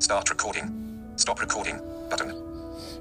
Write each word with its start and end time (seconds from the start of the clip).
Start 0.00 0.28
recording. 0.28 1.12
Stop 1.16 1.40
recording. 1.40 1.80
Button. 2.10 2.30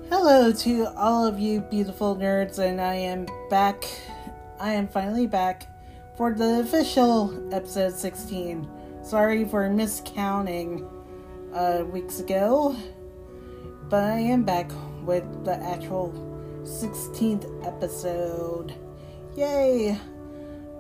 Hello 0.10 0.52
to 0.54 0.86
all 0.96 1.26
of 1.26 1.40
you 1.40 1.60
beautiful 1.60 2.16
nerds, 2.16 2.60
and 2.60 2.80
I 2.80 2.94
am 2.94 3.26
back. 3.50 3.84
I 4.60 4.74
am 4.74 4.88
finally 4.88 5.28
back 5.28 5.68
for 6.16 6.34
the 6.34 6.62
official 6.62 7.54
episode 7.54 7.94
16. 7.96 8.70
Sorry 9.04 9.44
for 9.44 9.68
miscounting 9.70 10.88
uh, 11.54 11.84
weeks 11.86 12.20
ago, 12.20 12.76
but 13.90 14.04
I 14.04 14.20
am 14.20 14.44
back 14.44 14.72
with 15.04 15.26
the 15.44 15.56
actual 15.56 16.14
16th 16.64 17.68
episode. 17.68 18.74
Yay! 19.36 20.00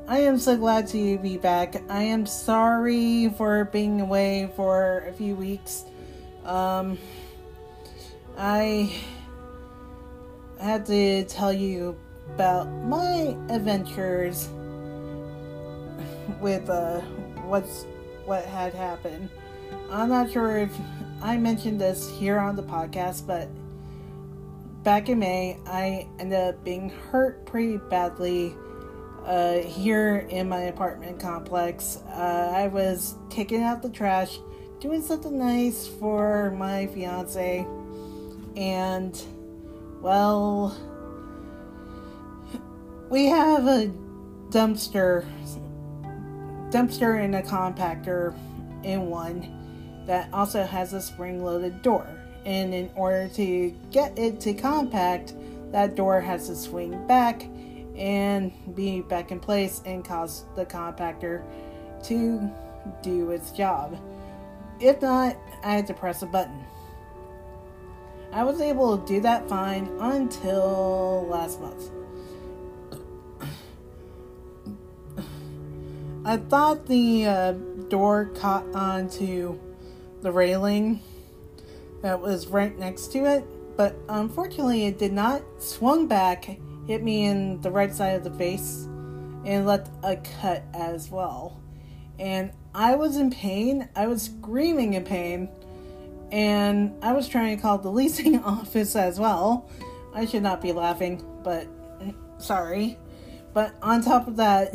I 0.07 0.19
am 0.19 0.37
so 0.37 0.57
glad 0.57 0.87
to 0.89 1.17
be 1.17 1.37
back. 1.37 1.81
I 1.89 2.03
am 2.03 2.25
sorry 2.25 3.29
for 3.29 3.65
being 3.65 3.99
away 3.99 4.51
for 4.55 5.05
a 5.07 5.13
few 5.13 5.35
weeks. 5.35 5.85
Um, 6.45 6.97
I 8.37 8.93
had 10.59 10.85
to 10.87 11.23
tell 11.25 11.53
you 11.53 11.97
about 12.33 12.69
my 12.69 13.35
adventures 13.49 14.49
with 16.39 16.69
uh 16.69 17.01
what's 17.45 17.85
what 18.25 18.45
had 18.45 18.73
happened. 18.73 19.29
I'm 19.91 20.09
not 20.09 20.31
sure 20.31 20.57
if 20.57 20.71
I 21.21 21.37
mentioned 21.37 21.79
this 21.79 22.09
here 22.09 22.39
on 22.39 22.55
the 22.55 22.63
podcast, 22.63 23.27
but 23.27 23.47
back 24.83 25.09
in 25.09 25.19
May, 25.19 25.57
I 25.65 26.07
ended 26.19 26.39
up 26.39 26.63
being 26.63 26.89
hurt 26.89 27.45
pretty 27.45 27.77
badly 27.77 28.55
uh, 29.25 29.59
here 29.59 30.27
in 30.29 30.49
my 30.49 30.61
apartment 30.61 31.19
complex. 31.19 31.99
Uh, 32.09 32.51
I 32.55 32.67
was 32.67 33.15
taking 33.29 33.63
out 33.63 33.81
the 33.81 33.89
trash, 33.89 34.39
doing 34.83 35.01
something 35.01 35.39
nice 35.39 35.87
for 35.87 36.51
my 36.57 36.85
fiance, 36.87 37.65
and 38.57 39.23
well, 40.01 40.77
we 43.09 43.27
have 43.27 43.65
a 43.65 43.89
dumpster, 44.49 45.25
dumpster 46.69 47.23
and 47.23 47.33
a 47.33 47.41
compactor 47.41 48.37
in 48.83 49.09
one 49.09 50.03
that 50.05 50.27
also 50.33 50.65
has 50.65 50.91
a 50.91 51.01
spring-loaded 51.01 51.81
door. 51.81 52.05
And 52.43 52.73
in 52.73 52.91
order 52.95 53.29
to 53.35 53.69
get 53.89 54.19
it 54.19 54.41
to 54.41 54.53
compact, 54.53 55.33
that 55.71 55.95
door 55.95 56.19
has 56.19 56.47
to 56.47 56.57
swing 56.57 57.07
back 57.07 57.43
and 57.95 58.51
be 58.75 58.99
back 58.99 59.31
in 59.31 59.39
place 59.39 59.81
and 59.85 60.03
cause 60.03 60.43
the 60.57 60.65
compactor 60.65 61.41
to 62.03 62.51
do 63.01 63.31
its 63.31 63.51
job. 63.51 63.97
If 64.79 65.01
not, 65.01 65.37
I 65.63 65.73
had 65.73 65.87
to 65.87 65.93
press 65.93 66.21
a 66.21 66.25
button. 66.25 66.63
I 68.31 68.43
was 68.43 68.59
able 68.61 68.97
to 68.97 69.05
do 69.07 69.21
that 69.21 69.47
fine 69.47 69.87
until 69.99 71.27
last 71.29 71.61
month. 71.61 71.91
I 76.25 76.37
thought 76.37 76.87
the 76.87 77.25
uh, 77.25 77.51
door 77.89 78.31
caught 78.35 78.65
onto 78.73 79.59
the 80.21 80.31
railing 80.31 81.01
that 82.01 82.19
was 82.19 82.47
right 82.47 82.77
next 82.77 83.11
to 83.11 83.25
it, 83.25 83.45
but 83.77 83.95
unfortunately 84.09 84.85
it 84.85 84.97
did 84.97 85.13
not. 85.13 85.43
Swung 85.59 86.07
back, 86.07 86.45
hit 86.87 87.03
me 87.03 87.25
in 87.25 87.61
the 87.61 87.71
right 87.71 87.93
side 87.93 88.15
of 88.15 88.23
the 88.23 88.31
face, 88.31 88.85
and 89.45 89.65
left 89.65 89.91
a 90.03 90.15
cut 90.15 90.63
as 90.73 91.11
well. 91.11 91.62
And 92.19 92.51
I 92.73 92.95
was 92.95 93.17
in 93.17 93.31
pain. 93.31 93.89
I 93.95 94.07
was 94.07 94.23
screaming 94.23 94.93
in 94.93 95.03
pain, 95.03 95.49
and 96.31 96.93
I 97.03 97.13
was 97.13 97.27
trying 97.27 97.55
to 97.55 97.61
call 97.61 97.77
the 97.77 97.91
leasing 97.91 98.39
office 98.43 98.95
as 98.95 99.19
well. 99.19 99.69
I 100.13 100.25
should 100.25 100.43
not 100.43 100.61
be 100.61 100.71
laughing, 100.71 101.23
but 101.43 101.67
sorry. 102.37 102.97
But 103.53 103.75
on 103.81 104.01
top 104.03 104.27
of 104.27 104.37
that, 104.37 104.73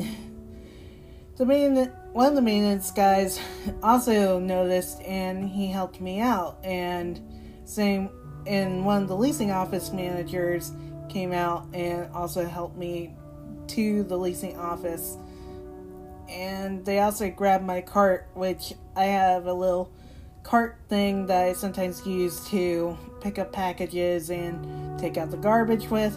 the 1.37 1.47
main 1.47 1.77
one 2.13 2.27
of 2.27 2.35
the 2.35 2.43
maintenance 2.43 2.91
guys 2.91 3.41
also 3.83 4.41
noticed 4.41 5.01
and 5.03 5.49
he 5.49 5.69
helped 5.69 6.01
me 6.01 6.21
out 6.21 6.59
and 6.65 7.21
same 7.65 8.11
and 8.47 8.85
one 8.85 9.03
of 9.03 9.09
the 9.09 9.17
leasing 9.17 9.51
office 9.51 9.93
managers 9.93 10.73
came 11.09 11.33
out 11.33 11.67
and 11.73 12.11
also 12.13 12.45
helped 12.45 12.77
me 12.77 13.15
to 13.69 14.03
the 14.05 14.17
leasing 14.17 14.57
office 14.59 15.17
and 16.29 16.85
they 16.85 16.99
also 16.99 17.31
grabbed 17.31 17.65
my 17.65 17.81
cart 17.81 18.29
which 18.35 18.75
i 18.97 19.05
have 19.05 19.47
a 19.47 19.53
little 19.53 19.91
cart 20.43 20.79
thing 20.89 21.27
that 21.27 21.45
i 21.45 21.53
sometimes 21.53 22.07
use 22.07 22.47
to 22.49 22.97
pick 23.21 23.39
up 23.39 23.53
packages 23.53 24.31
and 24.31 24.99
take 24.99 25.17
out 25.17 25.31
the 25.31 25.37
garbage 25.37 25.89
with 25.89 26.15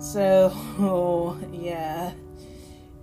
so 0.00 0.50
oh, 0.78 1.38
yeah 1.52 2.12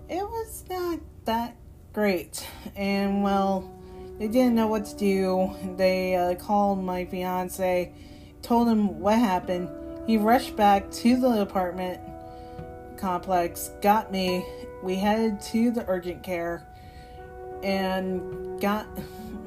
it 0.09 0.23
was 0.23 0.63
not 0.69 0.99
that 1.25 1.55
great. 1.93 2.45
And 2.75 3.23
well, 3.23 3.71
they 4.19 4.27
didn't 4.27 4.55
know 4.55 4.67
what 4.67 4.85
to 4.85 4.95
do. 4.95 5.55
They 5.77 6.15
uh, 6.15 6.35
called 6.35 6.83
my 6.83 7.05
fiance, 7.05 7.93
told 8.41 8.67
him 8.67 8.99
what 8.99 9.17
happened. 9.17 9.69
He 10.05 10.17
rushed 10.17 10.55
back 10.55 10.91
to 10.91 11.15
the 11.15 11.41
apartment 11.41 12.01
complex, 12.97 13.71
got 13.81 14.11
me. 14.11 14.45
We 14.83 14.95
headed 14.97 15.39
to 15.41 15.71
the 15.71 15.87
urgent 15.87 16.23
care 16.23 16.67
and 17.63 18.59
got 18.59 18.85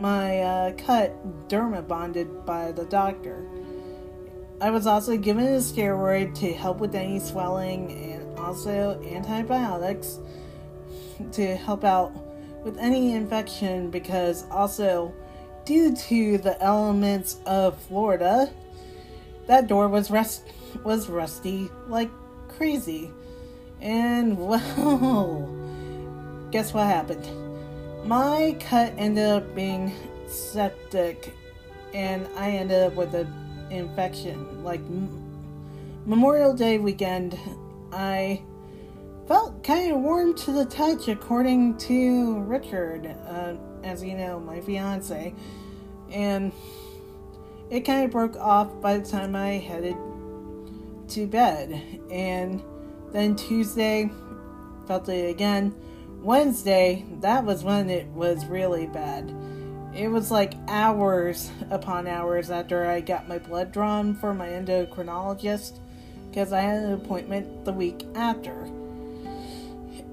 my 0.00 0.40
uh, 0.40 0.72
cut 0.72 1.48
derma 1.48 1.86
bonded 1.86 2.46
by 2.46 2.72
the 2.72 2.86
doctor. 2.86 3.46
I 4.62 4.70
was 4.70 4.86
also 4.86 5.18
given 5.18 5.44
a 5.44 5.58
steroid 5.58 6.34
to 6.36 6.54
help 6.54 6.78
with 6.78 6.94
any 6.94 7.20
swelling 7.20 7.92
and 7.92 8.38
also 8.38 8.98
antibiotics 9.04 10.18
to 11.32 11.54
help 11.56 11.84
out 11.84 12.12
with 12.64 12.78
any 12.78 13.12
infection 13.12 13.90
because 13.90 14.46
also 14.50 15.12
due 15.66 15.94
to 15.94 16.38
the 16.38 16.60
elements 16.62 17.36
of 17.44 17.78
Florida, 17.82 18.50
that 19.46 19.66
door 19.66 19.88
was 19.88 20.10
rust 20.10 20.44
was 20.82 21.10
rusty 21.10 21.68
like 21.88 22.10
crazy. 22.48 23.10
And 23.80 24.38
well, 24.38 25.48
guess 26.50 26.72
what 26.72 26.86
happened? 26.86 27.26
My 28.06 28.56
cut 28.60 28.94
ended 28.96 29.26
up 29.26 29.54
being 29.54 29.92
septic 30.26 31.34
and 31.92 32.26
I 32.36 32.50
ended 32.50 32.82
up 32.82 32.94
with 32.94 33.14
an 33.14 33.32
infection. 33.70 34.62
Like 34.62 34.80
Memorial 36.04 36.54
Day 36.54 36.78
weekend, 36.78 37.38
I 37.92 38.42
felt 39.26 39.64
kind 39.64 39.92
of 39.92 40.00
warm 40.00 40.34
to 40.34 40.52
the 40.52 40.64
touch, 40.64 41.08
according 41.08 41.76
to 41.78 42.40
Richard, 42.40 43.06
uh, 43.28 43.54
as 43.82 44.02
you 44.02 44.16
know, 44.16 44.38
my 44.38 44.60
fiance. 44.60 45.34
And 46.10 46.52
it 47.70 47.80
kind 47.80 48.04
of 48.04 48.10
broke 48.12 48.36
off 48.36 48.80
by 48.80 48.98
the 48.98 49.08
time 49.08 49.34
I 49.34 49.54
headed 49.54 49.96
to 51.08 51.26
bed. 51.26 51.82
And 52.10 52.62
then 53.12 53.36
Tuesday, 53.36 54.10
felt 54.86 55.08
it 55.08 55.30
again. 55.30 55.74
Wednesday, 56.22 57.04
that 57.20 57.44
was 57.44 57.62
when 57.62 57.88
it 57.90 58.06
was 58.08 58.46
really 58.46 58.86
bad. 58.86 59.34
It 59.94 60.08
was 60.08 60.30
like 60.30 60.54
hours 60.68 61.50
upon 61.70 62.06
hours 62.06 62.50
after 62.50 62.86
I 62.86 63.00
got 63.00 63.28
my 63.28 63.38
blood 63.38 63.72
drawn 63.72 64.14
for 64.14 64.34
my 64.34 64.48
endocrinologist 64.48 65.78
because 66.28 66.52
I 66.52 66.60
had 66.60 66.82
an 66.82 66.92
appointment 66.92 67.64
the 67.64 67.72
week 67.72 68.04
after 68.14 68.68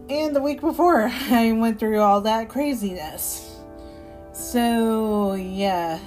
and 0.10 0.36
the 0.36 0.42
week 0.42 0.62
before 0.62 1.04
I 1.30 1.52
went 1.54 1.80
through 1.80 2.00
all 2.00 2.22
that 2.22 2.50
craziness. 2.50 3.50
So, 4.34 5.34
yeah, 5.34 6.00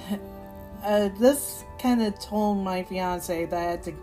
uh, 0.83 1.09
this 1.19 1.63
kind 1.79 2.01
of 2.01 2.19
told 2.19 2.63
my 2.63 2.83
fiance 2.83 3.45
that 3.45 3.57
I 3.57 3.63
had 3.63 3.83
to 3.83 3.93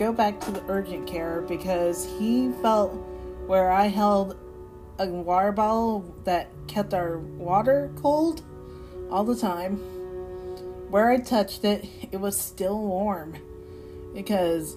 go 0.00 0.14
back 0.14 0.40
to 0.40 0.50
the 0.50 0.62
urgent 0.66 1.06
care 1.06 1.42
because 1.46 2.06
he 2.18 2.50
felt 2.62 2.94
where 3.46 3.70
I 3.70 3.88
held 3.88 4.34
a 4.98 5.06
water 5.06 5.52
bottle 5.52 6.14
that 6.24 6.48
kept 6.66 6.94
our 6.94 7.18
water 7.18 7.90
cold 7.96 8.42
all 9.10 9.24
the 9.24 9.36
time. 9.36 9.76
Where 10.90 11.10
I 11.10 11.18
touched 11.18 11.66
it, 11.66 11.86
it 12.10 12.18
was 12.18 12.40
still 12.40 12.80
warm 12.80 13.36
because 14.14 14.74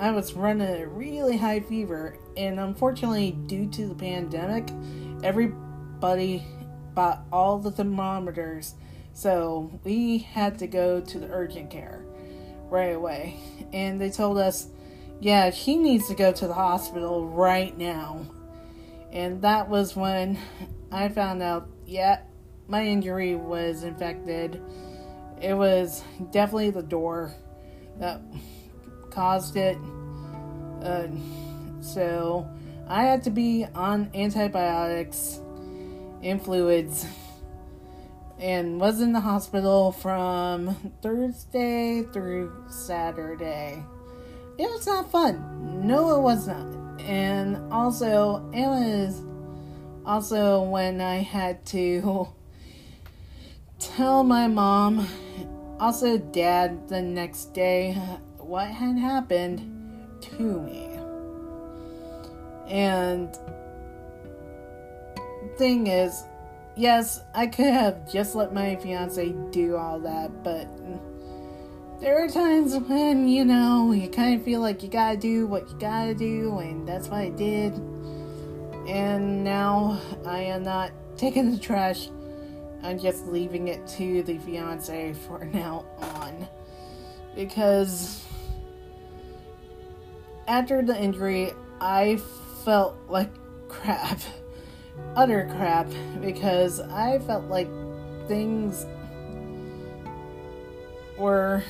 I 0.00 0.10
was 0.10 0.32
running 0.32 0.66
a 0.66 0.86
really 0.86 1.36
high 1.36 1.60
fever, 1.60 2.16
and 2.34 2.58
unfortunately, 2.58 3.32
due 3.46 3.68
to 3.72 3.88
the 3.88 3.94
pandemic, 3.94 4.70
everybody 5.22 6.46
bought 6.94 7.24
all 7.30 7.58
the 7.58 7.70
thermometers, 7.70 8.74
so 9.12 9.78
we 9.84 10.16
had 10.16 10.58
to 10.60 10.66
go 10.66 11.02
to 11.02 11.18
the 11.18 11.28
urgent 11.30 11.68
care 11.68 12.06
right 12.72 12.94
away. 12.94 13.38
And 13.72 14.00
they 14.00 14.10
told 14.10 14.38
us, 14.38 14.68
yeah, 15.20 15.50
she 15.50 15.76
needs 15.76 16.08
to 16.08 16.14
go 16.14 16.32
to 16.32 16.46
the 16.46 16.54
hospital 16.54 17.28
right 17.28 17.76
now. 17.78 18.26
And 19.12 19.42
that 19.42 19.68
was 19.68 19.94
when 19.94 20.38
I 20.90 21.08
found 21.08 21.42
out, 21.42 21.68
yeah, 21.86 22.22
my 22.66 22.84
injury 22.84 23.36
was 23.36 23.84
infected 23.84 24.60
it 25.42 25.54
was 25.54 26.04
definitely 26.30 26.70
the 26.70 26.84
door 26.84 27.34
that 27.98 28.22
caused 29.10 29.56
it. 29.56 29.76
Uh, 30.80 31.08
so 31.80 32.48
I 32.88 33.02
had 33.02 33.24
to 33.24 33.30
be 33.30 33.66
on 33.74 34.10
antibiotics 34.14 35.40
and 36.22 36.40
fluids 36.40 37.04
and 38.42 38.80
was 38.80 39.00
in 39.00 39.12
the 39.12 39.20
hospital 39.20 39.92
from 39.92 40.74
Thursday 41.00 42.02
through 42.12 42.52
Saturday. 42.68 43.84
It 44.58 44.68
was 44.68 44.84
not 44.84 45.12
fun. 45.12 45.86
No, 45.86 46.16
it 46.16 46.20
was 46.22 46.48
not. 46.48 46.66
And 47.00 47.72
also, 47.72 48.50
it 48.52 48.66
was 48.66 49.22
also 50.04 50.62
when 50.62 51.00
I 51.00 51.18
had 51.18 51.64
to 51.66 52.26
tell 53.78 54.24
my 54.24 54.48
mom, 54.48 55.06
also 55.78 56.18
dad, 56.18 56.88
the 56.88 57.00
next 57.00 57.54
day 57.54 57.92
what 58.38 58.66
had 58.66 58.98
happened 58.98 59.60
to 60.20 60.60
me. 60.62 60.88
And 62.66 63.38
thing 65.56 65.86
is, 65.86 66.24
yes, 66.76 67.20
I 67.34 67.46
could 67.46 67.66
have 67.66 68.10
just 68.10 68.34
let 68.34 68.52
my 68.52 68.76
fiance 68.76 69.34
do 69.50 69.76
all 69.76 69.98
that, 70.00 70.42
but 70.42 70.66
there 72.00 72.22
are 72.22 72.28
times 72.28 72.76
when, 72.76 73.28
you 73.28 73.44
know, 73.44 73.92
you 73.92 74.08
kind 74.08 74.38
of 74.38 74.44
feel 74.44 74.60
like 74.60 74.82
you 74.82 74.88
gotta 74.88 75.16
do 75.16 75.46
what 75.46 75.70
you 75.70 75.78
gotta 75.78 76.14
do, 76.14 76.58
and 76.58 76.86
that's 76.86 77.08
what 77.08 77.20
I 77.20 77.28
did. 77.28 77.74
And 78.88 79.44
now 79.44 80.00
I 80.26 80.40
am 80.40 80.64
not 80.64 80.90
taking 81.16 81.52
the 81.52 81.58
trash, 81.58 82.08
I'm 82.82 82.98
just 82.98 83.26
leaving 83.28 83.68
it 83.68 83.86
to 83.98 84.22
the 84.24 84.38
fiance 84.38 85.14
for 85.26 85.44
now 85.44 85.84
on. 85.98 86.48
Because 87.36 88.24
after 90.48 90.82
the 90.82 91.00
injury, 91.00 91.52
I 91.80 92.16
felt 92.64 92.96
like 93.08 93.30
crap. 93.68 94.20
Utter 95.16 95.48
crap. 95.56 95.88
Because 96.20 96.80
I 96.80 97.18
felt 97.20 97.44
like 97.44 97.68
things 98.28 98.86
were. 101.18 101.62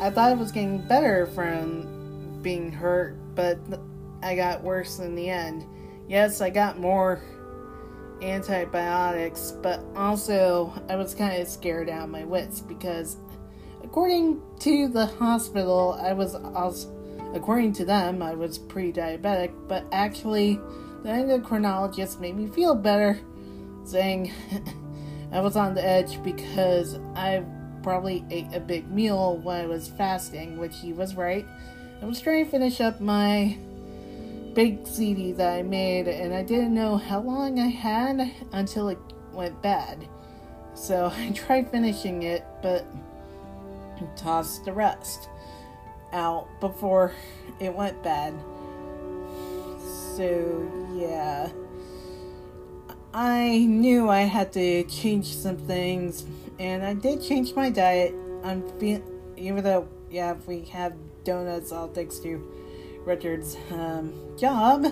I 0.00 0.10
thought 0.10 0.32
it 0.32 0.38
was 0.38 0.52
getting 0.52 0.78
better 0.78 1.26
from 1.28 2.40
being 2.42 2.70
hurt, 2.70 3.16
but 3.34 3.58
I 4.22 4.34
got 4.34 4.62
worse 4.62 4.98
in 4.98 5.14
the 5.14 5.30
end. 5.30 5.64
Yes, 6.08 6.40
I 6.40 6.50
got 6.50 6.78
more 6.78 7.22
antibiotics, 8.20 9.52
but 9.62 9.80
also 9.96 10.72
I 10.88 10.96
was 10.96 11.14
kind 11.14 11.40
of 11.40 11.48
scared 11.48 11.88
out 11.88 12.04
of 12.04 12.10
my 12.10 12.24
wits 12.24 12.60
because, 12.60 13.16
according 13.82 14.42
to 14.60 14.88
the 14.88 15.06
hospital, 15.06 15.98
I 16.02 16.12
was 16.12 16.34
also 16.34 16.94
According 17.34 17.72
to 17.74 17.84
them, 17.84 18.22
I 18.22 18.34
was 18.34 18.58
pre 18.58 18.92
diabetic, 18.92 19.50
but 19.66 19.84
actually, 19.90 20.60
the 21.04 21.10
endocrinologist 21.10 22.18
made 22.18 22.34
me 22.34 22.48
feel 22.48 22.74
better, 22.74 23.20
saying 23.84 24.32
I 25.32 25.40
was 25.40 25.54
on 25.54 25.74
the 25.74 25.84
edge 25.84 26.20
because 26.22 26.98
I 27.14 27.44
probably 27.82 28.24
ate 28.30 28.54
a 28.54 28.60
big 28.60 28.90
meal 28.90 29.36
while 29.36 29.62
I 29.62 29.66
was 29.66 29.86
fasting, 29.86 30.58
which 30.58 30.76
he 30.78 30.94
was 30.94 31.14
right. 31.14 31.46
I 32.00 32.06
was 32.06 32.20
trying 32.20 32.46
to 32.46 32.50
finish 32.50 32.80
up 32.80 33.02
my 33.02 33.58
big 34.54 34.86
CD 34.86 35.32
that 35.32 35.52
I 35.52 35.62
made, 35.62 36.08
and 36.08 36.32
I 36.34 36.42
didn't 36.42 36.74
know 36.74 36.96
how 36.96 37.20
long 37.20 37.60
I 37.60 37.66
had 37.66 38.32
until 38.52 38.88
it 38.88 38.98
went 39.30 39.60
bad. 39.60 40.08
So 40.74 41.12
I 41.16 41.32
tried 41.32 41.70
finishing 41.70 42.22
it, 42.22 42.44
but 42.62 42.86
tossed 44.16 44.64
the 44.64 44.72
rest 44.72 45.28
out 46.12 46.48
before 46.60 47.12
it 47.60 47.74
went 47.74 48.02
bad. 48.02 48.34
So, 50.16 50.70
yeah. 50.94 51.50
I 53.12 53.66
knew 53.66 54.08
I 54.08 54.20
had 54.20 54.52
to 54.52 54.84
change 54.84 55.34
some 55.34 55.56
things, 55.56 56.24
and 56.60 56.84
I 56.84 56.94
did 56.94 57.20
change 57.20 57.52
my 57.56 57.68
diet. 57.68 58.14
I'm 58.44 58.62
feeling, 58.78 59.02
even 59.36 59.64
though, 59.64 59.88
yeah, 60.08 60.36
we 60.46 60.66
have 60.66 60.94
donuts, 61.24 61.72
all 61.72 61.88
thanks 61.88 62.20
to 62.20 62.40
Richard's 63.04 63.56
um, 63.72 64.14
job. 64.38 64.86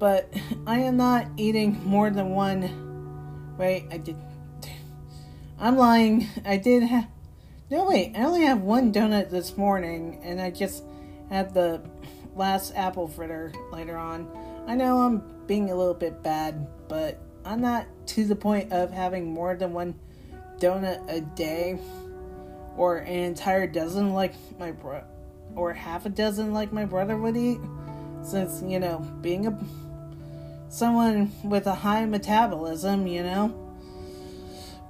But 0.00 0.34
I 0.66 0.80
am 0.80 0.96
not 0.96 1.28
eating 1.36 1.80
more 1.84 2.10
than 2.10 2.30
one. 2.30 3.54
Wait, 3.56 3.86
I 3.92 3.98
did. 3.98 4.16
I'm 5.60 5.76
lying. 5.76 6.26
I 6.44 6.56
did 6.56 6.82
have. 6.82 7.06
No, 7.70 7.84
wait, 7.84 8.16
I 8.16 8.24
only 8.24 8.42
have 8.42 8.60
one 8.60 8.92
donut 8.92 9.30
this 9.30 9.56
morning, 9.56 10.18
and 10.24 10.40
I 10.40 10.50
just 10.50 10.82
had 11.30 11.54
the 11.54 11.80
last 12.36 12.72
apple 12.76 13.08
fritter 13.08 13.52
later 13.72 13.96
on. 13.96 14.28
I 14.66 14.74
know 14.74 14.98
I'm 14.98 15.22
being 15.46 15.70
a 15.70 15.74
little 15.74 15.94
bit 15.94 16.22
bad, 16.22 16.66
but 16.88 17.20
I'm 17.44 17.60
not 17.60 17.86
to 18.08 18.24
the 18.24 18.36
point 18.36 18.72
of 18.72 18.90
having 18.90 19.32
more 19.32 19.54
than 19.56 19.72
one 19.72 19.94
donut 20.58 21.08
a 21.08 21.20
day, 21.20 21.78
or 22.76 22.98
an 22.98 23.12
entire 23.12 23.66
dozen 23.66 24.12
like 24.12 24.34
my 24.58 24.72
bro, 24.72 25.02
or 25.54 25.72
half 25.72 26.06
a 26.06 26.08
dozen 26.08 26.52
like 26.52 26.72
my 26.72 26.84
brother 26.84 27.16
would 27.16 27.36
eat. 27.36 27.60
Since 28.22 28.62
you 28.62 28.80
know, 28.80 28.98
being 29.20 29.46
a 29.46 29.58
someone 30.68 31.30
with 31.44 31.66
a 31.66 31.74
high 31.74 32.04
metabolism, 32.06 33.06
you 33.06 33.22
know. 33.22 33.62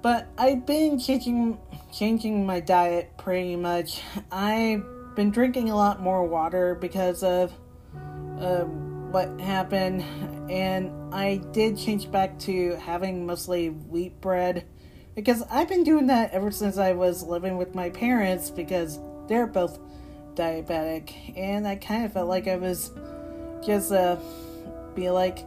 But 0.00 0.28
I've 0.38 0.64
been 0.64 0.98
changing 0.98 1.58
changing 1.92 2.46
my 2.46 2.60
diet 2.60 3.10
pretty 3.18 3.56
much. 3.56 4.00
I've 4.32 4.84
been 5.16 5.30
drinking 5.30 5.70
a 5.70 5.74
lot 5.74 6.00
more 6.00 6.24
water 6.24 6.74
because 6.74 7.22
of 7.22 7.52
uh, 8.38 8.64
what 8.64 9.40
happened, 9.40 10.02
and 10.50 10.92
I 11.12 11.38
did 11.52 11.78
change 11.78 12.10
back 12.12 12.38
to 12.40 12.76
having 12.76 13.24
mostly 13.24 13.70
wheat 13.70 14.20
bread 14.20 14.66
because 15.14 15.42
I've 15.50 15.68
been 15.68 15.84
doing 15.84 16.08
that 16.08 16.32
ever 16.32 16.50
since 16.50 16.76
I 16.76 16.92
was 16.92 17.22
living 17.22 17.56
with 17.56 17.74
my 17.74 17.88
parents 17.88 18.50
because 18.50 19.00
they're 19.26 19.46
both 19.46 19.78
diabetic, 20.34 21.36
and 21.36 21.66
I 21.66 21.76
kind 21.76 22.04
of 22.04 22.12
felt 22.12 22.28
like 22.28 22.46
I 22.46 22.56
was 22.56 22.92
just 23.64 23.90
uh 23.90 24.16
be 24.94 25.08
like, 25.10 25.38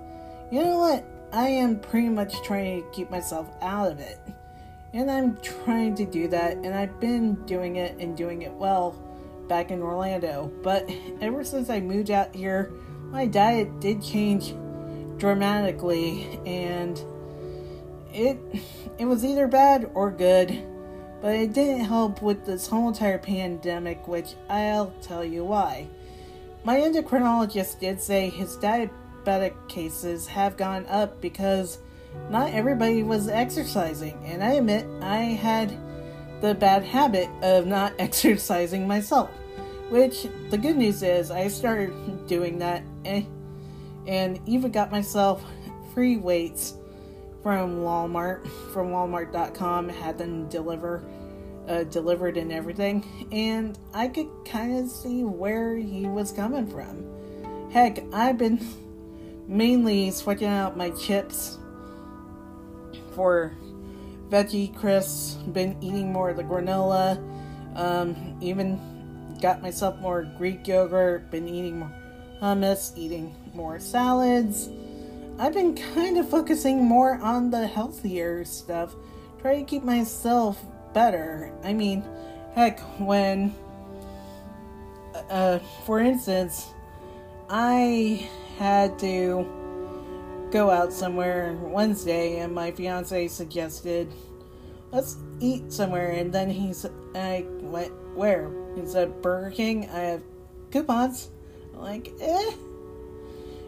you 0.51 0.63
know 0.63 0.79
what? 0.79 1.05
I 1.31 1.47
am 1.47 1.79
pretty 1.79 2.09
much 2.09 2.41
trying 2.41 2.81
to 2.81 2.89
keep 2.89 3.11
myself 3.11 3.47
out 3.61 3.91
of 3.91 3.99
it. 3.99 4.19
And 4.93 5.11
I'm 5.11 5.37
trying 5.41 5.93
to 5.95 6.05
do 6.05 6.27
that, 6.29 6.57
and 6.57 6.73
I've 6.73 6.99
been 6.99 7.35
doing 7.45 7.75
it 7.75 7.99
and 7.99 8.17
doing 8.17 8.41
it 8.41 8.51
well 8.51 8.95
back 9.49 9.71
in 9.71 9.81
Orlando. 9.81 10.51
But 10.63 10.89
ever 11.19 11.43
since 11.43 11.69
I 11.69 11.81
moved 11.81 12.11
out 12.11 12.33
here, 12.33 12.71
my 13.11 13.25
diet 13.25 13.81
did 13.81 14.01
change 14.01 14.53
dramatically, 15.17 16.39
and 16.45 17.03
it 18.13 18.39
it 18.97 19.05
was 19.05 19.25
either 19.25 19.47
bad 19.47 19.91
or 19.93 20.11
good. 20.11 20.65
But 21.21 21.35
it 21.35 21.51
didn't 21.51 21.83
help 21.83 22.21
with 22.21 22.45
this 22.45 22.67
whole 22.67 22.87
entire 22.87 23.17
pandemic, 23.17 24.07
which 24.07 24.35
I'll 24.49 24.93
tell 25.01 25.25
you 25.25 25.43
why. 25.43 25.87
My 26.63 26.77
endocrinologist 26.79 27.79
did 27.79 27.99
say 27.99 28.29
his 28.29 28.55
diabetic 28.55 29.53
cases 29.67 30.27
have 30.27 30.55
gone 30.55 30.85
up 30.85 31.19
because 31.19 31.79
not 32.29 32.53
everybody 32.53 33.03
was 33.03 33.27
exercising, 33.27 34.17
and 34.25 34.41
I 34.41 34.53
admit 34.53 34.87
I 35.01 35.17
had 35.17 35.77
the 36.41 36.55
bad 36.55 36.83
habit 36.83 37.29
of 37.41 37.65
not 37.65 37.93
exercising 37.99 38.87
myself. 38.87 39.29
Which 39.89 40.27
the 40.49 40.57
good 40.57 40.77
news 40.77 41.01
is 41.01 41.31
I 41.31 41.47
started 41.47 42.27
doing 42.27 42.59
that 42.59 42.83
eh, 43.05 43.23
and 44.05 44.39
even 44.45 44.71
got 44.71 44.91
myself 44.91 45.43
free 45.93 46.17
weights 46.17 46.75
from 47.41 47.79
Walmart 47.79 48.47
from 48.73 48.89
walmart.com 48.89 49.89
had 49.89 50.17
them 50.17 50.47
deliver 50.49 51.03
uh, 51.67 51.83
delivered 51.83 52.37
and 52.37 52.51
everything 52.51 53.03
and 53.31 53.77
I 53.93 54.07
could 54.07 54.29
kind 54.45 54.77
of 54.77 54.89
see 54.89 55.23
where 55.23 55.75
he 55.75 56.05
was 56.05 56.31
coming 56.31 56.67
from. 56.67 57.71
Heck, 57.71 58.03
I've 58.13 58.37
been 58.37 58.59
mainly 59.47 60.11
switching 60.11 60.47
out 60.47 60.77
my 60.77 60.91
chips 60.91 61.57
for 63.13 63.55
veggie 64.29 64.75
crisps. 64.75 65.33
Been 65.53 65.77
eating 65.81 66.11
more 66.13 66.29
of 66.29 66.37
the 66.37 66.43
granola. 66.43 67.17
Um, 67.75 68.37
even 68.41 68.79
got 69.41 69.61
myself 69.61 69.97
more 69.99 70.23
Greek 70.37 70.67
yogurt. 70.67 71.31
Been 71.31 71.47
eating 71.47 71.79
more 71.79 71.93
hummus. 72.41 72.97
Eating 72.97 73.35
more 73.53 73.79
salads. 73.79 74.69
I've 75.37 75.53
been 75.53 75.75
kind 75.93 76.17
of 76.17 76.29
focusing 76.29 76.83
more 76.83 77.15
on 77.15 77.49
the 77.49 77.65
healthier 77.65 78.43
stuff. 78.45 78.93
Try 79.41 79.57
to 79.57 79.63
keep 79.63 79.83
myself 79.83 80.61
better. 80.93 81.53
I 81.63 81.71
mean, 81.73 82.03
heck, 82.55 82.79
when, 82.99 83.55
uh, 85.29 85.59
for 85.85 85.99
instance, 85.99 86.67
I 87.49 88.29
had 88.57 88.99
to 88.99 89.58
go 90.51 90.69
out 90.69 90.91
somewhere 90.91 91.57
Wednesday, 91.61 92.39
and 92.39 92.53
my 92.53 92.71
fiance 92.71 93.27
suggested 93.27 94.11
let's 94.91 95.17
eat 95.39 95.71
somewhere. 95.71 96.11
And 96.11 96.33
then 96.33 96.49
he 96.49 96.73
said, 96.73 96.91
I 97.15 97.45
went, 97.61 97.91
where? 98.15 98.51
He 98.75 98.85
said, 98.85 99.21
Burger 99.21 99.51
King. 99.51 99.89
I 99.89 99.99
have 99.99 100.23
coupons. 100.71 101.29
I'm 101.73 101.81
like, 101.81 102.11
eh. 102.19 102.51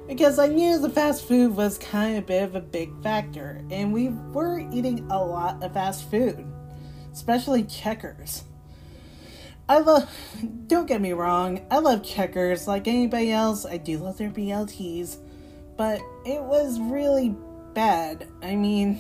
Because 0.08 0.40
I 0.40 0.48
knew 0.48 0.80
the 0.80 0.90
fast 0.90 1.26
food 1.26 1.56
was 1.56 1.78
kind 1.78 2.18
of 2.18 2.24
a 2.24 2.28
bit 2.28 2.44
of 2.44 2.56
a 2.56 2.62
big 2.62 2.92
factor. 3.02 3.64
And 3.70 3.94
we 3.94 4.10
were 4.10 4.60
eating 4.72 5.08
a 5.10 5.24
lot 5.24 5.64
of 5.64 5.74
fast 5.74 6.10
food, 6.10 6.46
especially 7.14 7.64
checkers. 7.64 8.44
I 9.70 9.80
love, 9.80 10.10
don't 10.68 10.88
get 10.88 11.00
me 11.00 11.14
wrong, 11.14 11.66
I 11.72 11.78
love 11.78 12.04
checkers 12.04 12.68
like 12.68 12.90
anybody 12.90 13.32
else. 13.32 13.66
I 13.66 13.78
do 13.78 14.00
love 14.00 14.18
their 14.18 14.30
BLTs, 14.30 15.18
but 15.82 16.00
it 16.26 16.44
was 16.44 16.80
really 16.80 17.34
bad. 17.74 18.28
I 18.44 18.56
mean, 18.56 19.00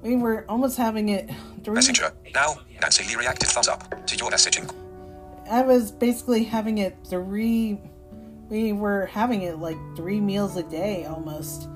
we 0.00 0.14
were 0.14 0.44
almost 0.48 0.76
having 0.76 1.08
it 1.08 1.28
three. 1.64 1.74
Messenger. 1.74 2.12
Now, 2.32 2.60
Nancy 2.80 3.02
Lee 3.08 3.16
reacted 3.16 3.48
thumbs 3.48 3.66
up 3.66 4.06
to 4.06 4.14
your 4.14 4.30
messaging. 4.30 4.72
I 5.50 5.62
was 5.62 5.90
basically 5.90 6.44
having 6.44 6.78
it 6.78 6.96
three. 7.10 7.80
We 8.48 8.72
were 8.72 9.06
having 9.06 9.42
it 9.42 9.58
like 9.58 9.76
three 9.96 10.20
meals 10.20 10.56
a 10.56 10.62
day 10.62 11.04
almost, 11.04 11.68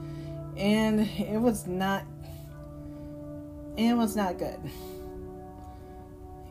and 0.56 1.00
it 1.00 1.40
was 1.40 1.66
not. 1.66 2.04
It 3.76 3.96
was 3.96 4.14
not 4.14 4.38
good. 4.38 4.60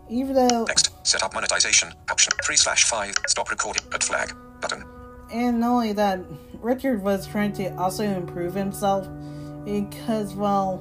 Even 0.10 0.36
though, 0.36 0.66
Next. 0.66 0.92
Set 1.08 1.24
up 1.24 1.34
monetization. 1.34 1.94
Option. 2.10 2.34
3 2.44 2.58
slash 2.58 2.84
5. 2.84 3.16
Stop 3.28 3.50
recording. 3.50 3.82
Red 3.90 4.04
flag. 4.04 4.36
Button. 4.60 4.84
And 5.32 5.60
not 5.60 5.72
only 5.72 5.94
that, 5.94 6.20
Richard 6.62 7.02
was 7.02 7.28
trying 7.28 7.54
to 7.54 7.76
also 7.76 8.04
improve 8.04 8.54
himself 8.54 9.08
because, 9.66 10.34
well, 10.34 10.78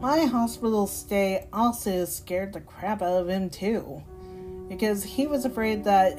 my 0.00 0.24
hospital 0.24 0.86
stay 0.86 1.46
also 1.52 2.04
scared 2.04 2.52
the 2.52 2.60
crap 2.60 3.02
out 3.02 3.20
of 3.20 3.28
him 3.28 3.50
too. 3.50 4.02
Because 4.68 5.02
he 5.02 5.26
was 5.26 5.44
afraid 5.44 5.84
that 5.84 6.18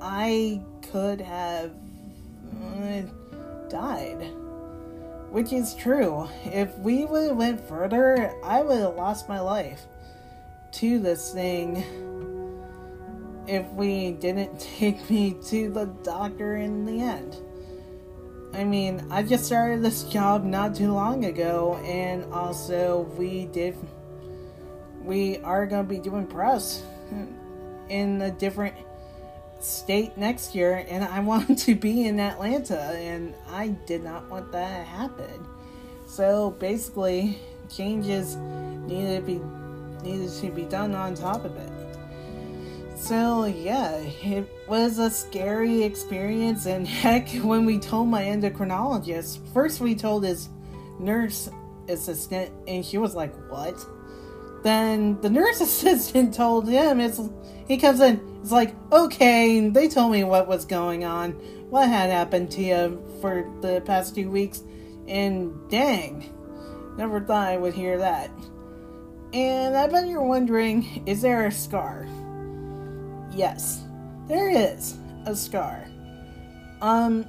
I 0.00 0.62
could 0.90 1.20
have 1.20 1.72
uh, 2.62 3.02
died. 3.68 4.30
Which 5.30 5.52
is 5.52 5.74
true. 5.74 6.28
If 6.44 6.76
we 6.78 7.04
would 7.04 7.28
have 7.28 7.36
went 7.36 7.60
further, 7.68 8.34
I 8.44 8.62
would 8.62 8.80
have 8.80 8.96
lost 8.96 9.28
my 9.28 9.40
life 9.40 9.82
to 10.72 10.98
this 10.98 11.32
thing 11.32 11.84
if 13.46 13.66
we 13.70 14.12
didn't 14.12 14.60
take 14.78 15.08
me 15.10 15.36
to 15.46 15.70
the 15.70 15.86
doctor 16.02 16.56
in 16.56 16.84
the 16.84 17.00
end. 17.00 17.36
I 18.54 18.64
mean, 18.64 19.06
I 19.10 19.22
just 19.22 19.46
started 19.46 19.82
this 19.82 20.04
job 20.04 20.44
not 20.44 20.74
too 20.74 20.92
long 20.92 21.24
ago, 21.24 21.80
and 21.84 22.24
also 22.32 23.10
we 23.16 23.46
did. 23.46 23.76
We 25.02 25.38
are 25.38 25.66
going 25.66 25.84
to 25.84 25.88
be 25.88 25.98
doing 25.98 26.26
press 26.26 26.82
in 27.88 28.20
a 28.22 28.30
different 28.30 28.74
state 29.60 30.16
next 30.18 30.54
year, 30.54 30.84
and 30.88 31.02
I 31.02 31.20
want 31.32 31.58
to 31.60 31.74
be 31.74 32.06
in 32.06 32.20
Atlanta, 32.20 32.78
and 32.78 33.34
I 33.50 33.68
did 33.68 34.04
not 34.04 34.28
want 34.28 34.52
that 34.52 34.68
to 34.68 34.84
happen. 34.84 35.46
So 36.06 36.50
basically, 36.50 37.38
changes 37.74 38.36
needed 38.36 39.20
to 39.20 39.22
be 39.22 39.40
needed 40.02 40.30
to 40.30 40.50
be 40.50 40.64
done 40.64 40.94
on 40.94 41.14
top 41.14 41.44
of 41.44 41.56
it. 41.56 41.81
So 43.02 43.46
yeah, 43.46 43.96
it 43.96 44.48
was 44.68 45.00
a 45.00 45.10
scary 45.10 45.82
experience, 45.82 46.66
and 46.66 46.86
heck, 47.02 47.30
when 47.30 47.66
we 47.66 47.80
told 47.80 48.06
my 48.06 48.22
endocrinologist, 48.22 49.40
first 49.52 49.80
we 49.80 49.96
told 49.96 50.22
his 50.22 50.48
nurse 51.00 51.48
assistant, 51.88 52.52
and 52.68 52.86
she 52.86 52.98
was 52.98 53.16
like, 53.16 53.34
"What?" 53.50 53.74
Then 54.62 55.20
the 55.20 55.30
nurse 55.30 55.60
assistant 55.68 56.32
told 56.32 56.68
him, 56.68 57.00
"It's." 57.00 57.20
He 57.66 57.76
comes 57.76 58.00
in, 58.00 58.20
it's 58.40 58.52
like, 58.52 58.72
"Okay, 58.92 59.68
they 59.68 59.88
told 59.88 60.12
me 60.12 60.22
what 60.22 60.46
was 60.46 60.64
going 60.64 61.04
on, 61.04 61.32
what 61.70 61.88
had 61.88 62.08
happened 62.08 62.52
to 62.52 62.62
you 62.62 63.04
for 63.20 63.52
the 63.62 63.80
past 63.80 64.14
two 64.14 64.30
weeks, 64.30 64.62
and 65.08 65.52
dang, 65.68 66.32
never 66.96 67.18
thought 67.18 67.48
I 67.48 67.56
would 67.56 67.74
hear 67.74 67.98
that." 67.98 68.30
And 69.32 69.76
I 69.76 69.88
bet 69.88 70.06
you're 70.06 70.22
wondering, 70.22 71.02
is 71.06 71.22
there 71.22 71.46
a 71.46 71.50
scar? 71.50 72.06
Yes, 73.34 73.82
there 74.28 74.50
is 74.50 74.96
a 75.26 75.34
scar. 75.34 75.86
Um, 76.82 77.26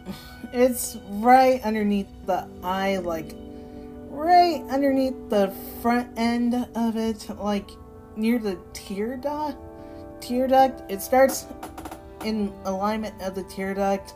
it's 0.51 0.98
right 1.10 1.62
underneath 1.63 2.07
the 2.25 2.48
eye, 2.63 2.98
like 2.98 3.36
right 4.10 4.63
underneath 4.69 5.29
the 5.29 5.53
front 5.81 6.10
end 6.17 6.67
of 6.75 6.98
it, 6.98 7.29
like 7.39 7.69
near 8.15 8.39
the 8.39 8.57
tear 8.74 9.15
duct. 9.15 9.57
Tear 10.22 10.48
duct. 10.48 10.91
It 10.91 11.01
starts 11.01 11.45
in 12.24 12.51
alignment 12.65 13.22
of 13.22 13.36
the 13.36 13.43
tear 13.43 13.74
duct, 13.74 14.13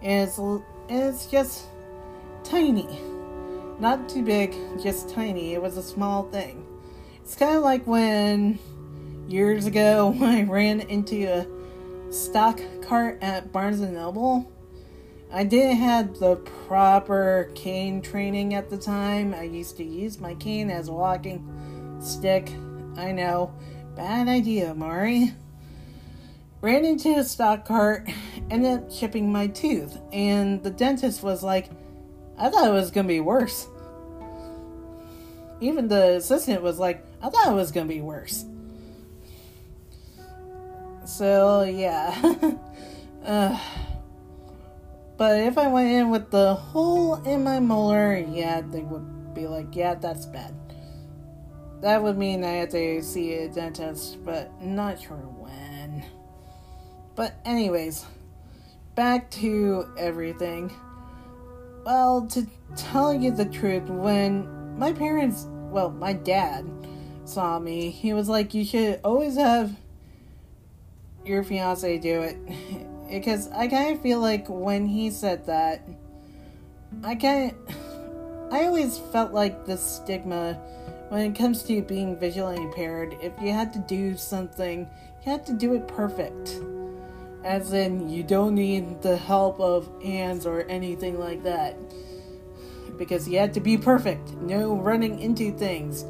and 0.00 0.28
it's 0.28 0.38
and 0.38 0.62
it's 0.88 1.26
just 1.26 1.66
tiny, 2.44 3.00
not 3.78 4.08
too 4.08 4.22
big, 4.22 4.54
just 4.82 5.08
tiny. 5.10 5.54
It 5.54 5.62
was 5.62 5.76
a 5.76 5.82
small 5.82 6.24
thing. 6.24 6.66
It's 7.22 7.36
kind 7.36 7.56
of 7.56 7.62
like 7.62 7.86
when 7.86 8.58
years 9.28 9.66
ago 9.66 10.10
when 10.16 10.30
I 10.30 10.42
ran 10.42 10.80
into 10.80 11.26
a 11.26 12.12
stock 12.12 12.60
cart 12.82 13.18
at 13.22 13.52
Barnes 13.52 13.80
and 13.80 13.94
Noble. 13.94 14.50
I 15.32 15.44
didn't 15.44 15.76
have 15.76 16.18
the 16.18 16.36
proper 16.36 17.50
cane 17.54 18.02
training 18.02 18.52
at 18.52 18.68
the 18.68 18.76
time. 18.76 19.32
I 19.32 19.44
used 19.44 19.78
to 19.78 19.84
use 19.84 20.18
my 20.18 20.34
cane 20.34 20.70
as 20.70 20.88
a 20.88 20.92
walking 20.92 21.98
stick. 22.00 22.52
I 22.96 23.12
know, 23.12 23.54
bad 23.96 24.28
idea, 24.28 24.74
Mari. 24.74 25.32
Ran 26.60 26.84
into 26.84 27.18
a 27.18 27.24
stock 27.24 27.64
cart, 27.64 28.08
ended 28.50 28.78
up 28.78 28.92
chipping 28.92 29.32
my 29.32 29.46
tooth, 29.46 29.98
and 30.12 30.62
the 30.62 30.70
dentist 30.70 31.22
was 31.22 31.42
like, 31.42 31.70
I 32.38 32.50
thought 32.50 32.68
it 32.68 32.72
was 32.72 32.90
gonna 32.90 33.08
be 33.08 33.20
worse. 33.20 33.66
Even 35.60 35.88
the 35.88 36.16
assistant 36.16 36.62
was 36.62 36.78
like, 36.78 37.04
I 37.22 37.30
thought 37.30 37.50
it 37.50 37.54
was 37.54 37.72
gonna 37.72 37.86
be 37.86 38.00
worse. 38.00 38.44
So 41.12 41.64
yeah. 41.64 42.16
uh, 43.24 43.60
but 45.18 45.40
if 45.40 45.58
I 45.58 45.68
went 45.68 45.90
in 45.90 46.08
with 46.08 46.30
the 46.30 46.54
hole 46.54 47.16
in 47.26 47.44
my 47.44 47.60
molar, 47.60 48.16
yeah, 48.16 48.62
they 48.62 48.80
would 48.80 49.34
be 49.34 49.46
like, 49.46 49.76
yeah, 49.76 49.94
that's 49.94 50.24
bad. 50.24 50.54
That 51.82 52.02
would 52.02 52.16
mean 52.16 52.42
I 52.44 52.52
had 52.52 52.70
to 52.70 53.02
see 53.02 53.34
a 53.34 53.48
dentist, 53.50 54.24
but 54.24 54.50
not 54.62 55.02
sure 55.02 55.16
when. 55.16 56.02
But 57.14 57.34
anyways, 57.44 58.06
back 58.94 59.30
to 59.32 59.92
everything. 59.98 60.72
Well, 61.84 62.26
to 62.28 62.46
tell 62.74 63.12
you 63.12 63.32
the 63.32 63.44
truth, 63.44 63.84
when 63.90 64.78
my 64.78 64.94
parents, 64.94 65.46
well, 65.46 65.90
my 65.90 66.14
dad 66.14 66.66
saw 67.26 67.58
me, 67.58 67.90
he 67.90 68.14
was 68.14 68.30
like, 68.30 68.54
you 68.54 68.64
should 68.64 68.98
always 69.04 69.36
have 69.36 69.76
your 71.24 71.42
fiance 71.42 71.98
do 71.98 72.22
it. 72.22 72.36
Because 73.12 73.50
I 73.50 73.68
kind 73.68 73.94
of 73.94 74.00
feel 74.00 74.20
like 74.20 74.46
when 74.48 74.86
he 74.86 75.10
said 75.10 75.44
that, 75.44 75.86
I 77.04 77.14
kind 77.14 77.52
of. 77.52 77.76
I 78.50 78.64
always 78.64 78.96
felt 78.96 79.32
like 79.32 79.66
the 79.66 79.76
stigma 79.76 80.54
when 81.10 81.30
it 81.30 81.38
comes 81.38 81.62
to 81.64 81.82
being 81.82 82.16
visually 82.16 82.56
impaired. 82.56 83.16
If 83.20 83.32
you 83.40 83.52
had 83.52 83.72
to 83.74 83.78
do 83.80 84.16
something, 84.16 84.88
you 85.24 85.30
had 85.30 85.44
to 85.46 85.52
do 85.52 85.74
it 85.74 85.86
perfect. 85.88 86.58
As 87.44 87.74
in, 87.74 88.08
you 88.08 88.22
don't 88.22 88.54
need 88.54 89.02
the 89.02 89.18
help 89.18 89.60
of 89.60 89.90
hands 90.02 90.46
or 90.46 90.66
anything 90.70 91.18
like 91.20 91.42
that. 91.42 91.76
Because 92.96 93.28
you 93.28 93.38
had 93.38 93.52
to 93.54 93.60
be 93.60 93.76
perfect. 93.76 94.32
No 94.36 94.74
running 94.74 95.18
into 95.18 95.52
things. 95.52 96.04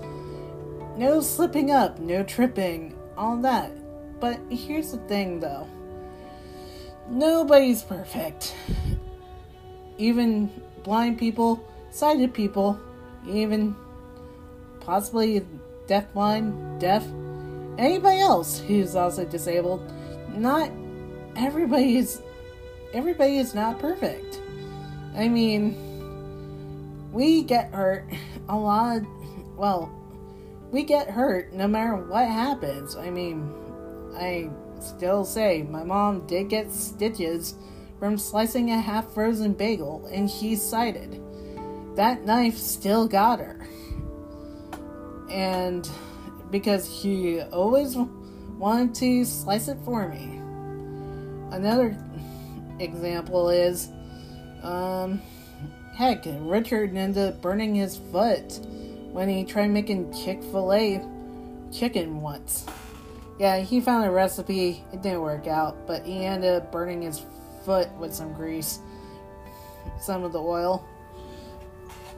No 0.96 1.20
slipping 1.20 1.72
up. 1.72 1.98
No 1.98 2.22
tripping. 2.22 2.96
All 3.16 3.36
that. 3.38 3.72
But 4.22 4.38
here's 4.50 4.92
the 4.92 4.98
thing 4.98 5.40
though 5.40 5.66
nobody's 7.08 7.82
perfect. 7.82 8.54
Even 9.98 10.48
blind 10.84 11.18
people, 11.18 11.68
sighted 11.90 12.32
people, 12.32 12.78
even 13.28 13.74
possibly 14.78 15.44
deaf 15.88 16.12
blind, 16.12 16.80
deaf, 16.80 17.04
anybody 17.78 18.20
else 18.20 18.60
who's 18.60 18.94
also 18.94 19.24
disabled. 19.24 19.92
Not 20.36 20.70
everybody 21.34 21.96
is 21.96 22.22
everybody 22.94 23.38
is 23.38 23.56
not 23.56 23.80
perfect. 23.80 24.40
I 25.16 25.26
mean, 25.26 27.10
we 27.12 27.42
get 27.42 27.74
hurt 27.74 28.04
a 28.48 28.56
lot. 28.56 29.02
Well, 29.56 29.90
we 30.70 30.84
get 30.84 31.10
hurt 31.10 31.52
no 31.52 31.66
matter 31.66 31.96
what 31.96 32.28
happens. 32.28 32.94
I 32.94 33.10
mean, 33.10 33.52
I 34.14 34.50
still 34.80 35.24
say 35.24 35.62
my 35.62 35.84
mom 35.84 36.26
did 36.26 36.48
get 36.48 36.72
stitches 36.72 37.54
from 37.98 38.18
slicing 38.18 38.70
a 38.70 38.80
half 38.80 39.12
frozen 39.12 39.52
bagel 39.52 40.08
and 40.12 40.30
she's 40.30 40.62
sighted. 40.62 41.20
That 41.96 42.24
knife 42.24 42.56
still 42.56 43.06
got 43.06 43.38
her. 43.38 43.66
and 45.30 45.88
because 46.50 46.86
he 46.86 47.40
always 47.40 47.96
wanted 48.58 48.94
to 48.96 49.24
slice 49.24 49.68
it 49.68 49.78
for 49.84 50.08
me. 50.08 50.40
Another 51.50 51.96
example 52.78 53.48
is, 53.48 53.88
um, 54.62 55.20
heck, 55.96 56.24
Richard 56.26 56.96
ended 56.96 57.34
up 57.34 57.42
burning 57.42 57.74
his 57.74 57.96
foot 58.12 58.60
when 59.12 59.28
he 59.28 59.44
tried 59.44 59.70
making 59.70 60.12
Chick 60.12 60.42
fil 60.42 60.72
A 60.72 61.02
chicken 61.72 62.20
once. 62.20 62.66
Yeah, 63.42 63.58
he 63.58 63.80
found 63.80 64.04
a 64.04 64.10
recipe, 64.12 64.84
it 64.92 65.02
didn't 65.02 65.20
work 65.20 65.48
out, 65.48 65.84
but 65.84 66.06
he 66.06 66.24
ended 66.24 66.62
up 66.62 66.70
burning 66.70 67.02
his 67.02 67.26
foot 67.64 67.90
with 67.94 68.14
some 68.14 68.32
grease, 68.34 68.78
some 70.00 70.22
of 70.22 70.32
the 70.32 70.40
oil. 70.40 70.86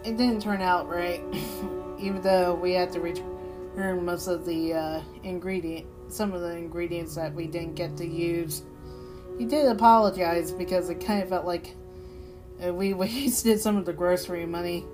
It 0.05 0.19
didn't 0.19 0.43
turn 0.43 0.61
out 0.61 0.87
right, 0.87 1.23
even 1.99 2.21
though 2.21 2.55
we 2.55 2.73
had 2.73 2.93
to 2.93 3.01
return 3.01 4.05
most 4.05 4.27
of 4.27 4.45
the 4.45 4.75
uh, 4.75 5.03
ingredient, 5.23 5.87
some 6.09 6.35
of 6.35 6.43
the 6.43 6.59
ingredients 6.59 7.15
that 7.15 7.33
we 7.33 7.47
didn't 7.47 7.75
get 7.75 7.97
to 7.97 8.07
use. 8.07 8.63
He 9.39 9.47
did 9.47 9.67
apologize 9.69 10.53
because 10.53 10.91
it 10.91 10.97
kind 10.97 11.23
of 11.23 11.31
felt 11.31 11.47
like 11.47 11.75
uh, 12.63 12.75
we 12.75 12.93
wasted 12.93 13.59
some 13.63 13.79
of 13.79 13.87
the 13.87 13.95
grocery 13.95 14.45
money 14.45 14.85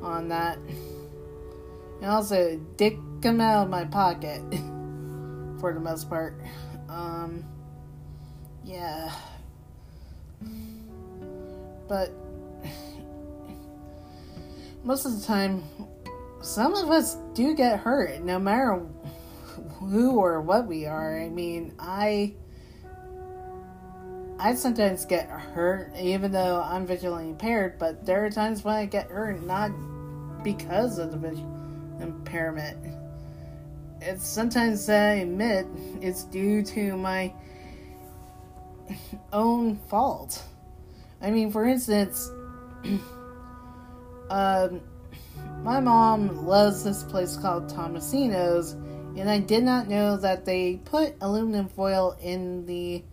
on 0.00 0.28
that. 0.28 0.56
And 2.00 2.10
also, 2.10 2.58
dick 2.78 2.96
come 3.20 3.42
out 3.42 3.64
of 3.64 3.68
my 3.68 3.84
pocket 3.84 4.40
for 5.58 5.72
the 5.72 5.80
most 5.80 6.08
part. 6.08 6.40
Um, 6.88 7.44
yeah. 8.64 9.12
But 11.88 12.12
most 14.84 15.06
of 15.06 15.18
the 15.18 15.26
time, 15.26 15.62
some 16.40 16.74
of 16.74 16.90
us 16.90 17.16
do 17.34 17.54
get 17.54 17.80
hurt, 17.80 18.22
no 18.22 18.38
matter 18.38 18.86
who 19.80 20.18
or 20.18 20.40
what 20.40 20.66
we 20.66 20.86
are. 20.86 21.20
I 21.20 21.28
mean, 21.28 21.74
I. 21.78 22.34
I 24.40 24.54
sometimes 24.54 25.04
get 25.04 25.28
hurt 25.28 25.92
even 26.00 26.30
though 26.30 26.62
I'm 26.62 26.86
visually 26.86 27.28
impaired, 27.28 27.76
but 27.76 28.06
there 28.06 28.24
are 28.24 28.30
times 28.30 28.62
when 28.62 28.76
I 28.76 28.86
get 28.86 29.08
hurt 29.08 29.42
not 29.42 29.72
because 30.44 30.98
of 30.98 31.10
the 31.10 31.16
visual 31.16 31.52
impairment. 32.00 32.76
It's 34.08 34.26
sometimes 34.26 34.88
I 34.88 35.16
admit 35.16 35.66
it's 36.00 36.24
due 36.24 36.62
to 36.62 36.96
my 36.96 37.30
own 39.34 39.76
fault. 39.90 40.42
I 41.20 41.30
mean, 41.30 41.52
for 41.52 41.66
instance, 41.66 42.30
um, 44.30 44.80
my 45.62 45.78
mom 45.80 46.46
loves 46.46 46.84
this 46.84 47.02
place 47.02 47.36
called 47.36 47.68
Tomasino's, 47.68 48.72
and 49.18 49.28
I 49.28 49.40
did 49.40 49.62
not 49.62 49.88
know 49.88 50.16
that 50.16 50.46
they 50.46 50.76
put 50.86 51.14
aluminum 51.20 51.68
foil 51.68 52.16
in 52.22 52.64
the 52.64 53.04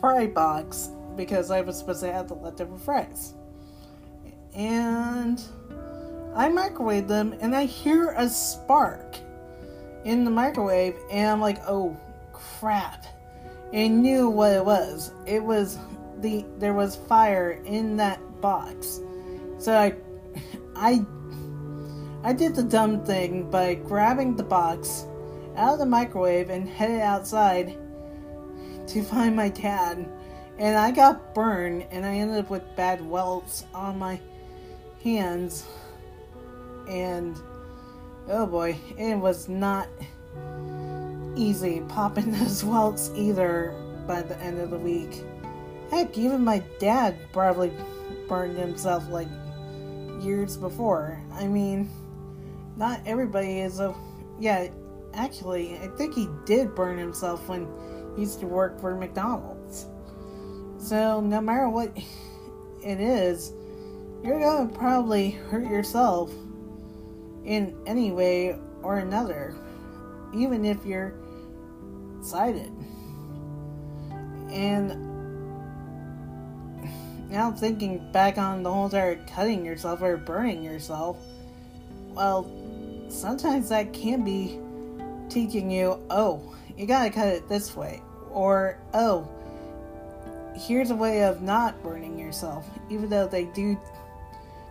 fry 0.00 0.26
box 0.26 0.90
because 1.16 1.50
I 1.50 1.62
was 1.62 1.78
supposed 1.78 2.02
to 2.02 2.12
have 2.12 2.28
the 2.28 2.34
leftover 2.34 2.76
fries. 2.76 3.32
And 4.54 5.42
I 6.36 6.50
microwave 6.50 7.08
them 7.08 7.34
and 7.40 7.56
I 7.56 7.64
hear 7.64 8.10
a 8.10 8.28
spark 8.28 9.16
in 10.04 10.24
the 10.24 10.30
microwave 10.30 10.96
and 11.10 11.30
I'm 11.30 11.40
like, 11.40 11.58
oh 11.66 11.96
crap. 12.32 13.06
And 13.72 14.02
knew 14.02 14.28
what 14.28 14.52
it 14.52 14.64
was. 14.64 15.12
It 15.26 15.42
was 15.42 15.78
the 16.18 16.44
there 16.58 16.74
was 16.74 16.96
fire 16.96 17.62
in 17.64 17.96
that 17.96 18.20
box. 18.40 19.00
So 19.58 19.76
I 19.76 19.94
I 20.76 21.04
I 22.22 22.32
did 22.32 22.54
the 22.54 22.62
dumb 22.62 23.04
thing 23.04 23.50
by 23.50 23.74
grabbing 23.74 24.36
the 24.36 24.42
box 24.42 25.06
out 25.56 25.74
of 25.74 25.78
the 25.78 25.86
microwave 25.86 26.50
and 26.50 26.68
headed 26.68 27.00
outside 27.00 27.78
to 28.88 29.02
find 29.10 29.36
my 29.36 29.48
dad. 29.48 30.08
And 30.58 30.76
I 30.76 30.90
got 30.90 31.34
burned 31.34 31.86
and 31.90 32.04
I 32.04 32.16
ended 32.16 32.38
up 32.38 32.50
with 32.50 32.76
bad 32.76 33.00
welts 33.00 33.64
on 33.72 33.98
my 33.98 34.20
hands 35.02 35.64
and 36.86 37.40
oh 38.30 38.46
boy, 38.46 38.76
it 38.96 39.16
was 39.16 39.48
not 39.48 39.88
easy 41.36 41.82
popping 41.88 42.30
those 42.38 42.64
welts 42.64 43.10
either 43.14 43.74
by 44.06 44.22
the 44.22 44.38
end 44.38 44.60
of 44.60 44.70
the 44.70 44.78
week. 44.78 45.22
Heck, 45.90 46.16
even 46.16 46.44
my 46.44 46.60
dad 46.78 47.16
probably 47.32 47.72
burned 48.28 48.56
himself 48.56 49.08
like 49.08 49.28
years 50.20 50.56
before. 50.56 51.20
I 51.32 51.48
mean, 51.48 51.90
not 52.76 53.00
everybody 53.04 53.60
is 53.60 53.80
a. 53.80 53.94
Yeah, 54.38 54.68
actually, 55.12 55.76
I 55.78 55.88
think 55.88 56.14
he 56.14 56.28
did 56.46 56.74
burn 56.74 56.96
himself 56.96 57.48
when 57.48 57.66
he 58.14 58.22
used 58.22 58.38
to 58.40 58.46
work 58.46 58.80
for 58.80 58.94
McDonald's. 58.94 59.86
So, 60.78 61.20
no 61.20 61.40
matter 61.40 61.68
what 61.68 61.94
it 62.82 63.00
is, 63.00 63.52
you're 64.22 64.38
gonna 64.38 64.72
probably 64.72 65.30
hurt 65.30 65.64
yourself 65.64 66.32
in 67.50 67.76
any 67.84 68.12
way 68.12 68.56
or 68.80 68.98
another, 68.98 69.56
even 70.32 70.64
if 70.64 70.86
you're 70.86 71.12
sighted. 72.22 72.70
And 74.52 74.88
now 77.28 77.50
thinking 77.50 78.12
back 78.12 78.38
on 78.38 78.62
the 78.62 78.72
whole 78.72 78.84
entire 78.84 79.16
cutting 79.26 79.66
yourself 79.66 80.00
or 80.00 80.16
burning 80.16 80.62
yourself, 80.62 81.18
well, 82.10 82.48
sometimes 83.08 83.68
that 83.70 83.92
can 83.92 84.22
be 84.22 84.60
teaching 85.28 85.72
you, 85.72 85.98
oh, 86.08 86.54
you 86.76 86.86
gotta 86.86 87.10
cut 87.10 87.26
it 87.26 87.48
this 87.48 87.74
way, 87.74 88.00
or 88.30 88.78
oh, 88.94 89.28
here's 90.54 90.92
a 90.92 90.94
way 90.94 91.24
of 91.24 91.42
not 91.42 91.82
burning 91.82 92.16
yourself, 92.16 92.64
even 92.90 93.10
though 93.10 93.26
they 93.26 93.46
do 93.46 93.76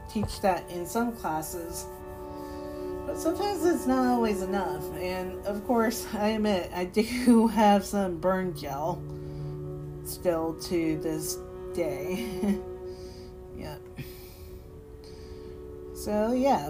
teach 0.09 0.39
that 0.39 0.63
in 0.69 0.85
some 0.85 1.11
classes. 1.11 1.85
Sometimes 3.15 3.65
it's 3.65 3.85
not 3.85 4.07
always 4.07 4.41
enough, 4.41 4.83
and 4.95 5.45
of 5.45 5.65
course, 5.65 6.07
I 6.13 6.29
admit 6.29 6.71
I 6.73 6.85
do 6.85 7.47
have 7.53 7.85
some 7.85 8.17
burn 8.17 8.55
gel 8.55 9.01
still 10.03 10.53
to 10.61 10.97
this 10.97 11.37
day. 11.73 12.25
yeah. 13.57 13.77
So, 15.93 16.31
yeah. 16.31 16.69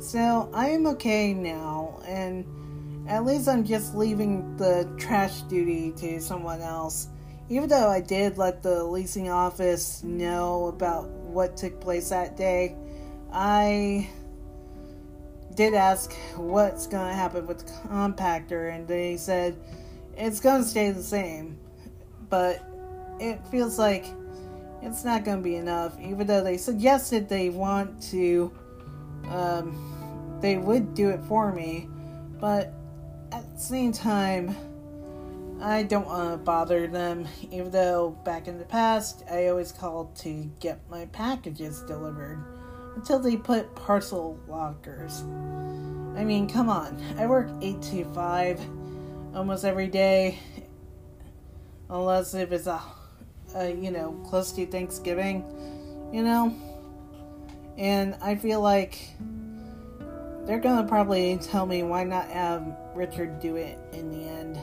So, 0.00 0.50
I 0.52 0.70
am 0.70 0.86
okay 0.88 1.32
now, 1.34 2.00
and 2.06 2.44
at 3.08 3.24
least 3.24 3.48
I'm 3.48 3.64
just 3.64 3.94
leaving 3.94 4.56
the 4.56 4.88
trash 4.98 5.42
duty 5.42 5.92
to 5.98 6.20
someone 6.20 6.60
else. 6.60 7.08
Even 7.48 7.68
though 7.68 7.88
I 7.88 8.00
did 8.00 8.38
let 8.38 8.62
the 8.62 8.84
leasing 8.84 9.28
office 9.28 10.02
know 10.02 10.66
about 10.66 11.08
what 11.08 11.56
took 11.56 11.80
place 11.80 12.10
that 12.10 12.36
day, 12.36 12.76
I 13.32 14.08
did 15.54 15.74
ask 15.74 16.12
what's 16.36 16.86
going 16.86 17.08
to 17.08 17.14
happen 17.14 17.46
with 17.46 17.58
the 17.58 17.88
compactor, 17.88 18.74
and 18.74 18.86
they 18.86 19.16
said 19.16 19.56
it's 20.16 20.40
going 20.40 20.62
to 20.62 20.68
stay 20.68 20.90
the 20.90 21.02
same. 21.02 21.58
But 22.28 22.64
it 23.18 23.44
feels 23.48 23.78
like 23.78 24.06
it's 24.82 25.04
not 25.04 25.24
going 25.24 25.38
to 25.38 25.42
be 25.42 25.56
enough, 25.56 25.98
even 26.00 26.26
though 26.26 26.42
they 26.42 26.56
suggested 26.56 27.28
they 27.28 27.50
want 27.50 28.02
to, 28.04 28.52
um, 29.28 30.38
they 30.40 30.56
would 30.56 30.94
do 30.94 31.10
it 31.10 31.20
for 31.24 31.52
me. 31.52 31.88
But 32.40 32.72
at 33.32 33.54
the 33.54 33.60
same 33.60 33.92
time, 33.92 34.56
I 35.60 35.82
don't 35.82 36.06
want 36.06 36.32
to 36.32 36.36
bother 36.38 36.86
them, 36.86 37.28
even 37.50 37.70
though 37.70 38.10
back 38.24 38.48
in 38.48 38.58
the 38.58 38.64
past 38.64 39.24
I 39.30 39.48
always 39.48 39.72
called 39.72 40.16
to 40.16 40.50
get 40.60 40.80
my 40.88 41.06
packages 41.06 41.82
delivered 41.82 42.42
until 43.00 43.18
they 43.18 43.34
put 43.34 43.74
parcel 43.74 44.38
lockers. 44.46 45.22
I 46.14 46.22
mean, 46.22 46.46
come 46.46 46.68
on. 46.68 47.02
I 47.16 47.26
work 47.26 47.48
8 47.62 47.80
to 47.80 48.04
5 48.12 48.60
almost 49.34 49.64
every 49.64 49.88
day, 49.88 50.38
unless 51.88 52.34
if 52.34 52.52
it's 52.52 52.66
a, 52.66 52.78
a 53.54 53.72
you 53.72 53.90
know, 53.90 54.12
close 54.28 54.52
to 54.52 54.66
Thanksgiving, 54.66 55.46
you 56.12 56.22
know? 56.22 56.54
And 57.78 58.16
I 58.20 58.34
feel 58.34 58.60
like 58.60 59.08
they're 60.44 60.60
gonna 60.60 60.86
probably 60.86 61.38
tell 61.38 61.64
me 61.64 61.82
why 61.82 62.04
not 62.04 62.28
have 62.28 62.66
Richard 62.94 63.40
do 63.40 63.56
it 63.56 63.78
in 63.94 64.10
the 64.10 64.28
end, 64.28 64.58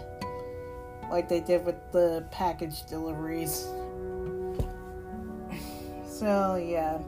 like 1.10 1.28
they 1.28 1.39
did 1.39 1.65
with 1.65 1.91
the 1.91 2.23
package 2.30 2.86
deliveries. 2.86 3.67
So, 6.08 6.56
yeah. 6.63 7.00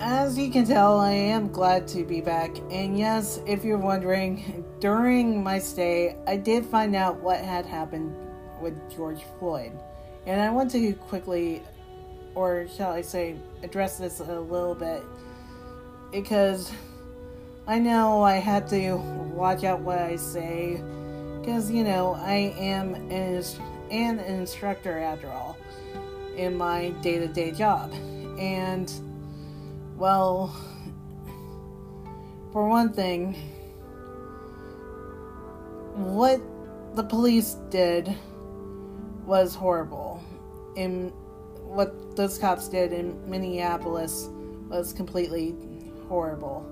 As 0.00 0.38
you 0.38 0.50
can 0.50 0.66
tell, 0.66 0.98
I 1.00 1.12
am 1.12 1.50
glad 1.50 1.88
to 1.88 2.04
be 2.04 2.20
back. 2.20 2.56
And 2.70 2.98
yes, 2.98 3.40
if 3.46 3.64
you're 3.64 3.78
wondering, 3.78 4.64
during 4.80 5.42
my 5.42 5.58
stay, 5.58 6.16
I 6.26 6.36
did 6.36 6.66
find 6.66 6.94
out 6.94 7.20
what 7.20 7.40
had 7.40 7.64
happened 7.64 8.14
with 8.60 8.78
George 8.94 9.22
Floyd. 9.38 9.72
And 10.26 10.40
I 10.40 10.50
want 10.50 10.70
to 10.72 10.92
quickly 10.94 11.62
or 12.36 12.68
shall 12.76 12.92
I 12.92 13.00
say, 13.00 13.34
address 13.62 13.96
this 13.96 14.20
a 14.20 14.40
little 14.40 14.74
bit 14.74 15.02
because 16.12 16.70
I 17.66 17.78
know 17.78 18.22
I 18.22 18.34
had 18.34 18.68
to 18.68 18.96
watch 19.34 19.64
out 19.64 19.80
what 19.80 19.98
I 19.98 20.16
say 20.16 20.80
because 21.40 21.70
you 21.70 21.82
know 21.82 22.14
I 22.14 22.54
am 22.58 22.94
an, 22.94 23.42
an 23.90 24.18
instructor 24.20 24.98
after 24.98 25.28
all 25.28 25.56
in 26.36 26.56
my 26.56 26.90
day-to-day 27.00 27.52
job 27.52 27.90
and 28.38 28.92
well 29.96 30.54
for 32.52 32.68
one 32.68 32.92
thing 32.92 33.34
what 35.94 36.40
the 36.94 37.02
police 37.02 37.54
did 37.70 38.14
was 39.24 39.54
horrible 39.54 40.22
And 40.76 41.10
what 41.62 42.16
those 42.16 42.38
cops 42.38 42.68
did 42.68 42.92
in 42.92 43.28
Minneapolis 43.28 44.28
was 44.68 44.92
completely 44.92 45.54
horrible. 46.08 46.70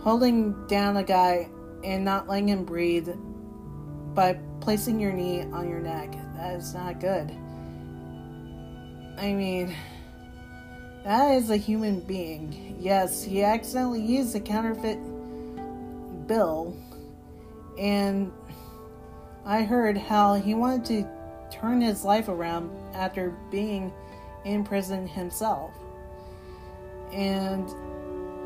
Holding 0.00 0.66
down 0.68 0.96
a 0.96 1.02
guy 1.02 1.48
and 1.84 2.04
not 2.04 2.28
letting 2.28 2.48
him 2.48 2.64
breathe 2.64 3.08
by 4.14 4.38
placing 4.60 5.00
your 5.00 5.12
knee 5.12 5.42
on 5.52 5.68
your 5.68 5.80
neck, 5.80 6.12
that 6.36 6.54
is 6.54 6.74
not 6.74 7.00
good. 7.00 7.30
I 9.18 9.32
mean, 9.32 9.74
that 11.08 11.32
is 11.36 11.48
a 11.48 11.56
human 11.56 12.00
being. 12.00 12.76
Yes, 12.78 13.24
he 13.24 13.42
accidentally 13.42 14.02
used 14.02 14.36
a 14.36 14.40
counterfeit 14.40 14.98
bill, 16.26 16.76
and 17.78 18.30
I 19.46 19.62
heard 19.62 19.96
how 19.96 20.34
he 20.34 20.52
wanted 20.52 20.84
to 20.84 21.08
turn 21.50 21.80
his 21.80 22.04
life 22.04 22.28
around 22.28 22.70
after 22.94 23.30
being 23.50 23.90
in 24.44 24.64
prison 24.64 25.06
himself. 25.06 25.72
And 27.10 27.66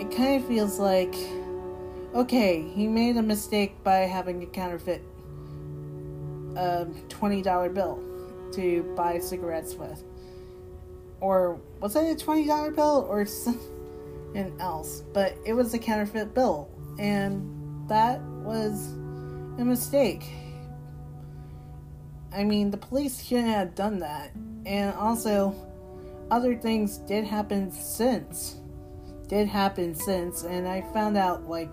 it 0.01 0.16
kind 0.16 0.40
of 0.40 0.46
feels 0.46 0.79
like 0.79 1.16
okay, 2.14 2.62
he 2.62 2.87
made 2.87 3.16
a 3.16 3.22
mistake 3.22 3.83
by 3.83 4.01
having 4.01 4.40
a 4.44 4.46
counterfeit 4.46 5.03
um, 6.57 6.94
$20 7.09 7.75
bill 7.75 8.01
to 8.53 8.83
buy 8.94 9.18
cigarettes 9.18 9.75
with. 9.75 10.05
Or 11.22 11.61
was 11.80 11.94
it 11.94 12.20
a 12.20 12.24
$20 12.24 12.74
bill 12.74 13.06
or 13.08 13.24
something 13.24 14.56
else? 14.58 15.04
But 15.14 15.37
it 15.46 15.52
was 15.52 15.72
a 15.72 15.78
counterfeit 15.78 16.35
bill. 16.35 16.68
And 16.98 17.88
that 17.88 18.20
was 18.20 18.88
a 19.58 19.64
mistake. 19.64 20.24
I 22.35 22.42
mean, 22.42 22.72
the 22.72 22.76
police 22.76 23.22
shouldn't 23.22 23.48
have 23.48 23.76
done 23.76 24.00
that. 24.00 24.32
And 24.66 24.92
also, 24.96 25.54
other 26.32 26.56
things 26.56 26.98
did 26.98 27.24
happen 27.24 27.70
since. 27.70 28.56
Did 29.28 29.46
happen 29.46 29.94
since. 29.94 30.42
And 30.42 30.66
I 30.66 30.80
found 30.92 31.16
out, 31.16 31.48
like, 31.48 31.70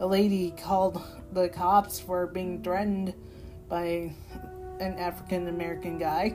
a 0.00 0.06
lady 0.06 0.50
called 0.50 1.00
the 1.32 1.48
cops 1.48 2.00
for 2.00 2.26
being 2.26 2.60
threatened 2.60 3.14
by 3.68 4.12
an 4.80 4.94
African 4.98 5.46
American 5.46 5.96
guy. 5.96 6.34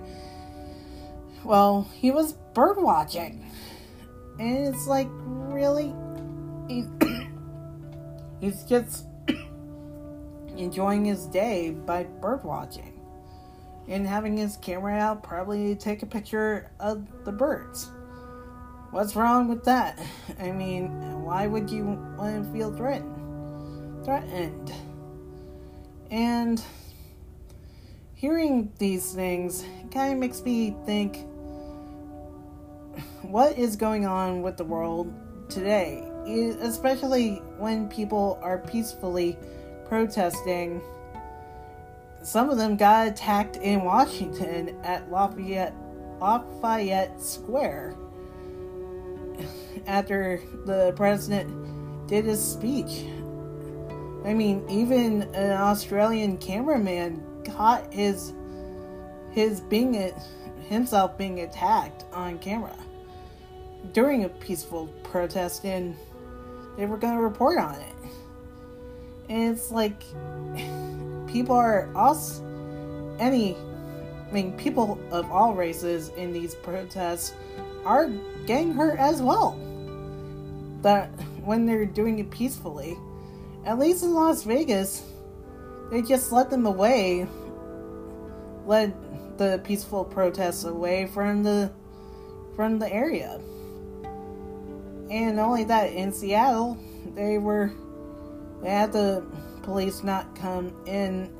Well, 1.43 1.89
he 1.93 2.11
was 2.11 2.33
bird 2.53 2.77
watching. 2.77 3.49
And 4.39 4.73
it's 4.73 4.87
like, 4.87 5.07
really? 5.11 5.93
He, 6.67 6.85
he's 8.41 8.63
just 8.63 9.05
enjoying 10.57 11.05
his 11.05 11.25
day 11.27 11.71
by 11.71 12.03
bird 12.03 12.43
watching 12.43 12.99
and 13.87 14.07
having 14.07 14.37
his 14.37 14.57
camera 14.57 14.97
out 14.97 15.23
probably 15.23 15.75
take 15.75 16.03
a 16.03 16.05
picture 16.05 16.71
of 16.79 17.05
the 17.25 17.31
birds. 17.31 17.89
What's 18.91 19.15
wrong 19.15 19.47
with 19.47 19.63
that? 19.65 19.99
I 20.39 20.51
mean, 20.51 21.23
why 21.23 21.47
would 21.47 21.69
you 21.69 21.85
want 22.17 22.43
to 22.43 22.51
feel 22.51 22.75
threatened? 22.75 24.05
Threatened. 24.05 24.71
And 26.11 26.63
hearing 28.19 28.69
these 28.79 29.13
things 29.13 29.63
kind 29.93 30.11
of 30.11 30.19
makes 30.19 30.43
me 30.43 30.75
think 30.85 31.25
what 33.21 33.57
is 33.57 33.77
going 33.77 34.05
on 34.05 34.41
with 34.41 34.57
the 34.57 34.63
world 34.65 35.13
today, 35.47 36.05
especially 36.59 37.35
when 37.57 37.87
people 37.87 38.37
are 38.41 38.57
peacefully 38.57 39.37
protesting 39.87 40.81
some 42.21 42.49
of 42.49 42.57
them 42.57 42.75
got 42.75 43.07
attacked 43.07 43.55
in 43.55 43.85
Washington 43.85 44.77
at 44.83 45.09
Lafayette, 45.09 45.73
Lafayette 46.19 47.21
Square 47.21 47.95
after 49.87 50.41
the 50.65 50.91
president 50.97 52.07
did 52.09 52.25
his 52.25 52.45
speech. 52.45 53.05
I 54.25 54.33
mean, 54.33 54.65
even 54.69 55.21
an 55.33 55.51
Australian 55.51 56.37
cameraman 56.37 57.23
caught 57.49 57.93
his 57.93 58.33
his 59.31 59.61
being 59.61 60.13
himself 60.67 61.17
being 61.17 61.41
attacked 61.41 62.05
on 62.13 62.39
camera 62.39 62.75
during 63.93 64.25
a 64.25 64.29
peaceful 64.29 64.87
protest, 65.03 65.65
and 65.65 65.95
they 66.77 66.85
were 66.85 66.97
going 66.97 67.15
to 67.15 67.21
report 67.21 67.57
on 67.57 67.75
it. 67.75 67.95
And 69.29 69.55
it's 69.55 69.71
like 69.71 70.01
people 71.27 71.55
are 71.55 71.89
us 71.95 72.41
any 73.19 73.55
I 73.55 74.31
mean 74.31 74.57
people 74.57 74.99
of 75.11 75.31
all 75.31 75.53
races 75.53 76.09
in 76.09 76.31
these 76.31 76.55
protests 76.55 77.33
are 77.85 78.09
getting 78.45 78.73
hurt 78.73 78.99
as 78.99 79.21
well. 79.21 79.59
That 80.81 81.09
when 81.43 81.65
they're 81.65 81.85
doing 81.85 82.19
it 82.19 82.29
peacefully. 82.29 82.97
At 83.65 83.79
least 83.79 84.03
in 84.03 84.13
Las 84.13 84.43
Vegas, 84.43 85.03
they 85.89 86.01
just 86.01 86.31
led 86.31 86.49
them 86.49 86.65
away 86.65 87.27
led 88.65 88.93
the 89.37 89.59
peaceful 89.63 90.05
protests 90.05 90.63
away 90.63 91.07
from 91.07 91.43
the 91.43 91.71
from 92.55 92.77
the 92.77 92.91
area. 92.91 93.39
And 95.09 95.39
only 95.39 95.63
that 95.65 95.91
in 95.91 96.13
Seattle 96.13 96.77
they 97.15 97.37
were 97.37 97.71
they 98.61 98.69
had 98.69 98.91
the 98.91 99.25
police 99.63 100.03
not 100.03 100.35
come 100.35 100.73
in 100.85 101.33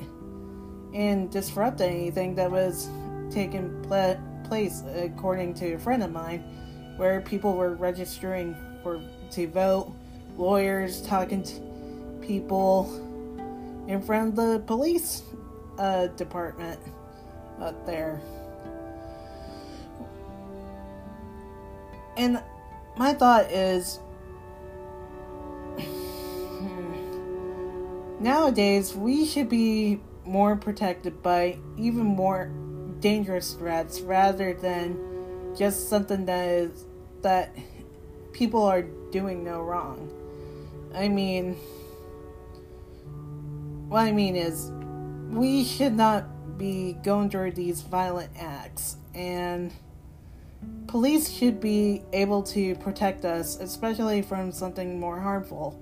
and 0.94 1.30
disrupt 1.30 1.82
anything 1.82 2.36
that 2.36 2.50
was 2.50 2.90
taking 3.30 3.82
pl- 3.84 4.20
place, 4.46 4.82
according 4.96 5.54
to 5.54 5.74
a 5.74 5.80
friend 5.80 6.02
of 6.02 6.12
mine, 6.12 6.40
where 6.98 7.22
people 7.22 7.54
were 7.54 7.76
registering 7.76 8.56
for 8.82 9.02
to 9.32 9.48
vote, 9.48 9.94
lawyers 10.36 11.02
talking 11.04 11.44
to 11.44 11.54
people 12.22 13.06
in 13.90 14.02
front 14.02 14.30
of 14.30 14.36
the 14.36 14.60
police 14.68 15.24
uh, 15.80 16.08
department 16.08 16.80
up 17.60 17.86
there. 17.88 18.22
And 22.16 22.42
my 22.98 23.14
thought 23.14 23.52
is 23.52 24.00
Nowadays, 28.20 28.96
we 28.96 29.26
should 29.26 29.50
be 29.50 30.00
more 30.24 30.56
protected 30.56 31.24
by 31.24 31.58
even 31.76 32.06
more 32.06 32.52
dangerous 33.00 33.54
threats 33.54 34.02
rather 34.02 34.54
than 34.54 35.56
just 35.58 35.90
something 35.90 36.26
that 36.26 36.48
is 36.48 36.86
that 37.22 37.58
people 38.34 38.62
are 38.64 38.84
doing 38.84 39.44
no 39.44 39.62
wrong. 39.62 40.12
I 40.94 41.08
mean, 41.08 41.58
what 43.90 44.02
I 44.02 44.12
mean 44.12 44.36
is, 44.36 44.72
we 45.30 45.64
should 45.64 45.94
not 45.94 46.58
be 46.58 46.94
going 47.04 47.30
through 47.30 47.52
these 47.52 47.82
violent 47.82 48.32
acts, 48.38 48.98
and 49.14 49.74
police 50.88 51.30
should 51.30 51.60
be 51.60 52.04
able 52.14 52.44
to 52.44 52.76
protect 52.76 53.26
us, 53.26 53.60
especially 53.60 54.22
from 54.22 54.52
something 54.52 55.00
more 55.00 55.20
harmful. 55.20 55.82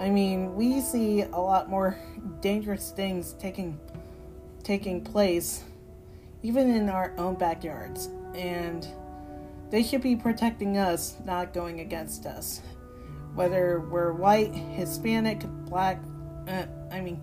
I 0.00 0.10
mean, 0.10 0.54
we 0.56 0.80
see 0.80 1.22
a 1.22 1.38
lot 1.38 1.68
more 1.68 1.96
dangerous 2.40 2.90
things 2.90 3.34
taking 3.34 3.78
taking 4.62 5.02
place 5.02 5.64
even 6.44 6.70
in 6.70 6.88
our 6.88 7.12
own 7.18 7.34
backyards 7.34 8.08
and 8.34 8.86
they 9.70 9.82
should 9.82 10.02
be 10.02 10.14
protecting 10.14 10.76
us, 10.76 11.16
not 11.24 11.54
going 11.54 11.80
against 11.80 12.26
us. 12.26 12.60
Whether 13.34 13.80
we're 13.80 14.12
white, 14.12 14.54
Hispanic, 14.54 15.40
black, 15.64 15.98
uh, 16.46 16.66
I 16.90 17.00
mean, 17.00 17.22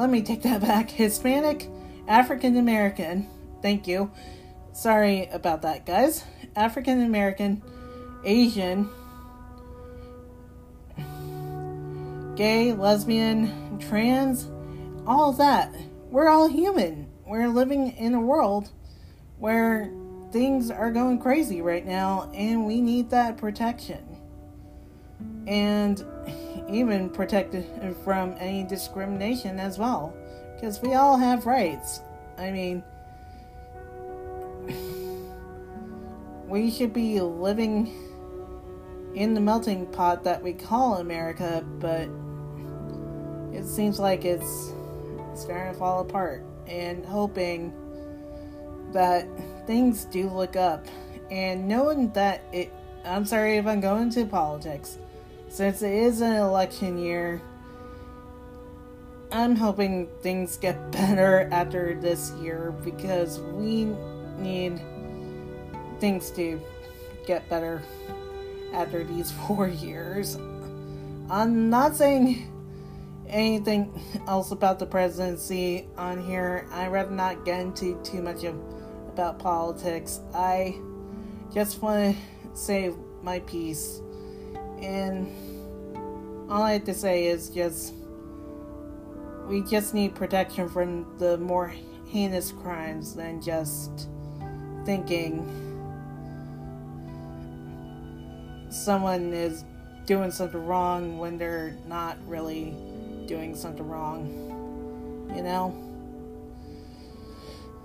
let 0.00 0.08
me 0.08 0.22
take 0.22 0.40
that 0.42 0.62
back. 0.62 0.90
Hispanic, 0.90 1.68
African 2.08 2.56
American, 2.56 3.28
thank 3.60 3.86
you. 3.86 4.10
Sorry 4.72 5.26
about 5.26 5.60
that, 5.62 5.84
guys. 5.84 6.24
African 6.56 7.02
American, 7.02 7.62
Asian, 8.24 8.88
gay, 12.34 12.72
lesbian, 12.72 13.78
trans, 13.78 14.48
all 15.06 15.34
that. 15.34 15.74
We're 16.08 16.28
all 16.28 16.48
human. 16.48 17.10
We're 17.26 17.48
living 17.48 17.92
in 17.92 18.14
a 18.14 18.20
world 18.20 18.70
where 19.38 19.92
things 20.32 20.70
are 20.70 20.90
going 20.90 21.18
crazy 21.18 21.60
right 21.60 21.84
now, 21.84 22.30
and 22.32 22.66
we 22.66 22.80
need 22.80 23.10
that 23.10 23.36
protection. 23.36 24.06
And 25.46 26.02
even 26.68 27.08
protected 27.10 27.66
from 28.04 28.34
any 28.38 28.64
discrimination 28.64 29.58
as 29.58 29.78
well. 29.78 30.14
Because 30.54 30.80
we 30.82 30.94
all 30.94 31.16
have 31.16 31.46
rights. 31.46 32.00
I 32.38 32.50
mean, 32.50 32.82
we 36.48 36.70
should 36.70 36.92
be 36.92 37.20
living 37.20 37.92
in 39.14 39.34
the 39.34 39.40
melting 39.40 39.86
pot 39.86 40.22
that 40.24 40.42
we 40.42 40.52
call 40.52 40.96
America, 40.96 41.64
but 41.78 42.08
it 43.52 43.66
seems 43.66 43.98
like 43.98 44.24
it's 44.24 44.72
starting 45.34 45.72
to 45.72 45.78
fall 45.78 46.00
apart. 46.00 46.44
And 46.66 47.04
hoping 47.04 47.72
that 48.92 49.26
things 49.66 50.04
do 50.04 50.28
look 50.28 50.56
up. 50.56 50.86
And 51.30 51.66
knowing 51.66 52.12
that 52.12 52.42
it, 52.52 52.72
I'm 53.04 53.24
sorry 53.24 53.56
if 53.56 53.66
I'm 53.66 53.80
going 53.80 54.10
to 54.10 54.26
politics, 54.26 54.98
since 55.50 55.82
it 55.82 55.92
is 55.92 56.20
an 56.20 56.36
election 56.36 56.96
year, 56.96 57.42
I'm 59.32 59.56
hoping 59.56 60.08
things 60.22 60.56
get 60.56 60.92
better 60.92 61.48
after 61.52 61.98
this 62.00 62.30
year 62.40 62.72
because 62.84 63.40
we 63.40 63.86
need 64.38 64.80
things 65.98 66.30
to 66.32 66.60
get 67.26 67.48
better 67.50 67.82
after 68.72 69.04
these 69.04 69.30
four 69.46 69.68
years. 69.68 70.36
I'm 71.28 71.68
not 71.68 71.96
saying 71.96 72.46
anything 73.28 73.92
else 74.26 74.52
about 74.52 74.78
the 74.78 74.86
presidency 74.86 75.88
on 75.96 76.24
here. 76.24 76.66
I'd 76.72 76.88
rather 76.92 77.10
not 77.10 77.44
get 77.44 77.60
into 77.60 78.00
too 78.02 78.22
much 78.22 78.44
of 78.44 78.54
about 79.08 79.40
politics. 79.40 80.20
I 80.32 80.76
just 81.52 81.82
want 81.82 82.16
to 82.16 82.58
say 82.58 82.92
my 83.22 83.40
piece. 83.40 84.00
And 84.82 85.28
all 86.50 86.62
I 86.62 86.72
have 86.72 86.84
to 86.84 86.94
say 86.94 87.26
is 87.26 87.50
just 87.50 87.94
we 89.46 89.62
just 89.62 89.94
need 89.94 90.14
protection 90.14 90.68
from 90.68 91.18
the 91.18 91.36
more 91.38 91.74
heinous 92.06 92.52
crimes 92.52 93.14
than 93.14 93.42
just 93.42 94.08
thinking 94.84 95.44
someone 98.68 99.32
is 99.32 99.64
doing 100.06 100.30
something 100.30 100.64
wrong 100.66 101.18
when 101.18 101.36
they're 101.36 101.76
not 101.86 102.16
really 102.26 102.74
doing 103.26 103.54
something 103.54 103.86
wrong. 103.88 104.26
You 105.34 105.42
know? 105.42 105.74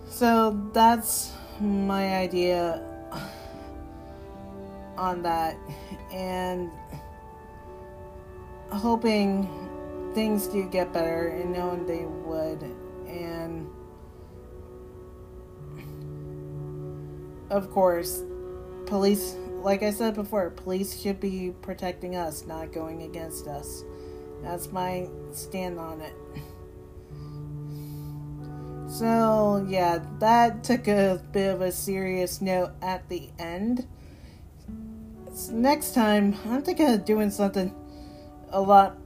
So 0.10 0.70
that's 0.74 1.32
my 1.60 2.16
idea 2.16 2.82
on 4.98 5.22
that. 5.24 5.58
And 6.12 6.72
hoping 8.72 9.50
things 10.14 10.48
do 10.48 10.68
get 10.70 10.94
better 10.94 11.28
and 11.28 11.54
knowing 11.54 11.86
they 11.86 12.06
would. 12.06 12.64
And 13.08 13.70
of 17.50 17.70
course, 17.72 18.24
police, 18.86 19.36
like 19.62 19.84
I 19.84 19.92
said 19.92 20.16
before, 20.16 20.50
police 20.50 21.00
should 21.00 21.20
be 21.20 21.54
protecting 21.62 22.16
us, 22.16 22.46
not 22.46 22.72
going 22.72 23.04
against 23.04 23.48
us. 23.48 23.84
That's 24.42 24.72
my 24.72 25.08
stand 25.32 25.80
on 25.80 26.02
it. 26.02 26.16
So, 28.88 29.66
yeah, 29.68 30.00
that 30.20 30.64
took 30.64 30.88
a 30.88 31.22
bit 31.34 31.54
of 31.54 31.62
a 31.62 31.72
serious 31.72 32.42
note 32.42 32.72
at 32.82 33.10
the 33.10 33.30
end. 33.38 33.88
Next 35.52 35.94
time, 35.94 36.34
I'm 36.46 36.62
thinking 36.62 36.90
of 36.90 37.04
doing 37.04 37.30
something 37.30 37.76
a 38.52 38.62
lot 38.62 38.98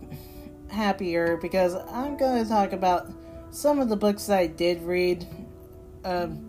happier 0.70 1.38
because 1.38 1.74
I'm 1.74 2.18
going 2.18 2.44
to 2.44 2.48
talk 2.48 2.72
about 2.72 3.12
some 3.50 3.80
of 3.80 3.90
the 3.90 3.96
books 3.96 4.30
I 4.30 4.46
did 4.46 4.84
read. 4.84 5.28
Um, 6.06 6.46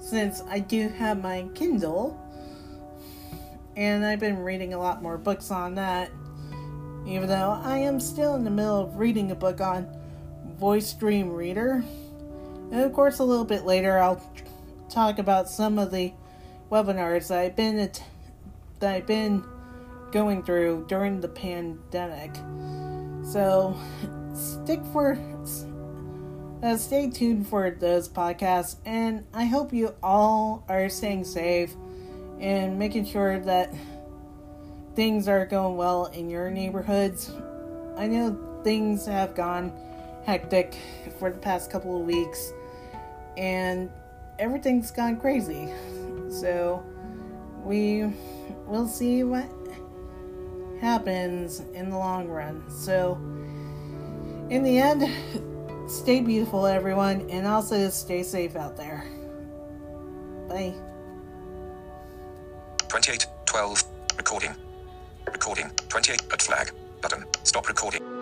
since 0.00 0.42
I 0.48 0.60
do 0.60 0.88
have 0.88 1.20
my 1.20 1.48
Kindle, 1.54 2.18
and 3.76 4.06
I've 4.06 4.20
been 4.20 4.38
reading 4.38 4.74
a 4.74 4.78
lot 4.78 5.02
more 5.02 5.18
books 5.18 5.50
on 5.50 5.74
that, 5.74 6.10
even 7.04 7.28
though 7.28 7.60
I 7.62 7.78
am 7.78 7.98
still 7.98 8.36
in 8.36 8.44
the 8.44 8.50
middle 8.50 8.78
of 8.78 8.96
reading 8.96 9.32
a 9.32 9.34
book 9.34 9.60
on 9.60 9.88
Voice 10.56 10.92
Dream 10.92 11.30
Reader. 11.30 11.84
And 12.70 12.80
of 12.80 12.92
course, 12.92 13.18
a 13.18 13.24
little 13.24 13.44
bit 13.44 13.64
later, 13.64 13.98
I'll 13.98 14.22
talk 14.88 15.18
about 15.18 15.48
some 15.48 15.80
of 15.80 15.90
the 15.90 16.12
webinars 16.70 17.28
that 17.28 17.38
I've 17.38 17.56
been 17.56 17.78
at, 17.78 18.02
that 18.80 18.94
I've 18.94 19.06
been 19.06 19.44
going 20.12 20.42
through 20.42 20.86
during 20.88 21.20
the 21.20 21.28
pandemic. 21.28 22.34
So, 23.24 23.76
stick 24.34 24.80
for 24.92 25.16
uh, 26.62 26.76
stay 26.76 27.08
tuned 27.08 27.46
for 27.46 27.70
those 27.70 28.08
podcasts, 28.08 28.76
and 28.84 29.24
I 29.32 29.44
hope 29.44 29.72
you 29.72 29.94
all 30.02 30.64
are 30.68 30.88
staying 30.88 31.24
safe 31.24 31.74
and 32.40 32.78
making 32.78 33.04
sure 33.06 33.38
that 33.40 33.72
things 34.96 35.28
are 35.28 35.46
going 35.46 35.76
well 35.76 36.06
in 36.06 36.28
your 36.28 36.50
neighborhoods. 36.50 37.30
I 37.96 38.08
know 38.08 38.60
things 38.64 39.06
have 39.06 39.34
gone 39.36 39.72
hectic 40.24 40.76
for 41.18 41.30
the 41.30 41.38
past 41.38 41.70
couple 41.70 42.00
of 42.00 42.06
weeks, 42.06 42.52
and 43.36 43.88
everything's 44.38 44.90
gone 44.90 45.16
crazy. 45.16 45.68
So, 46.30 46.82
we 47.64 48.12
will 48.66 48.86
see 48.86 49.24
what 49.24 49.48
happens 50.80 51.60
in 51.74 51.90
the 51.90 51.96
long 51.96 52.28
run. 52.28 52.62
So, 52.70 53.18
in 54.50 54.62
the 54.62 54.78
end, 54.78 55.10
stay 55.90 56.20
beautiful, 56.20 56.66
everyone, 56.66 57.28
and 57.30 57.46
also 57.46 57.88
stay 57.90 58.22
safe 58.22 58.56
out 58.56 58.76
there. 58.76 59.04
Bye. 60.48 60.74
28, 62.88 63.26
12, 63.46 63.84
recording. 64.16 64.54
Recording, 65.26 65.70
28, 65.88 66.22
at 66.32 66.42
flag, 66.42 66.70
button, 67.02 67.24
stop 67.44 67.68
recording. 67.68 68.17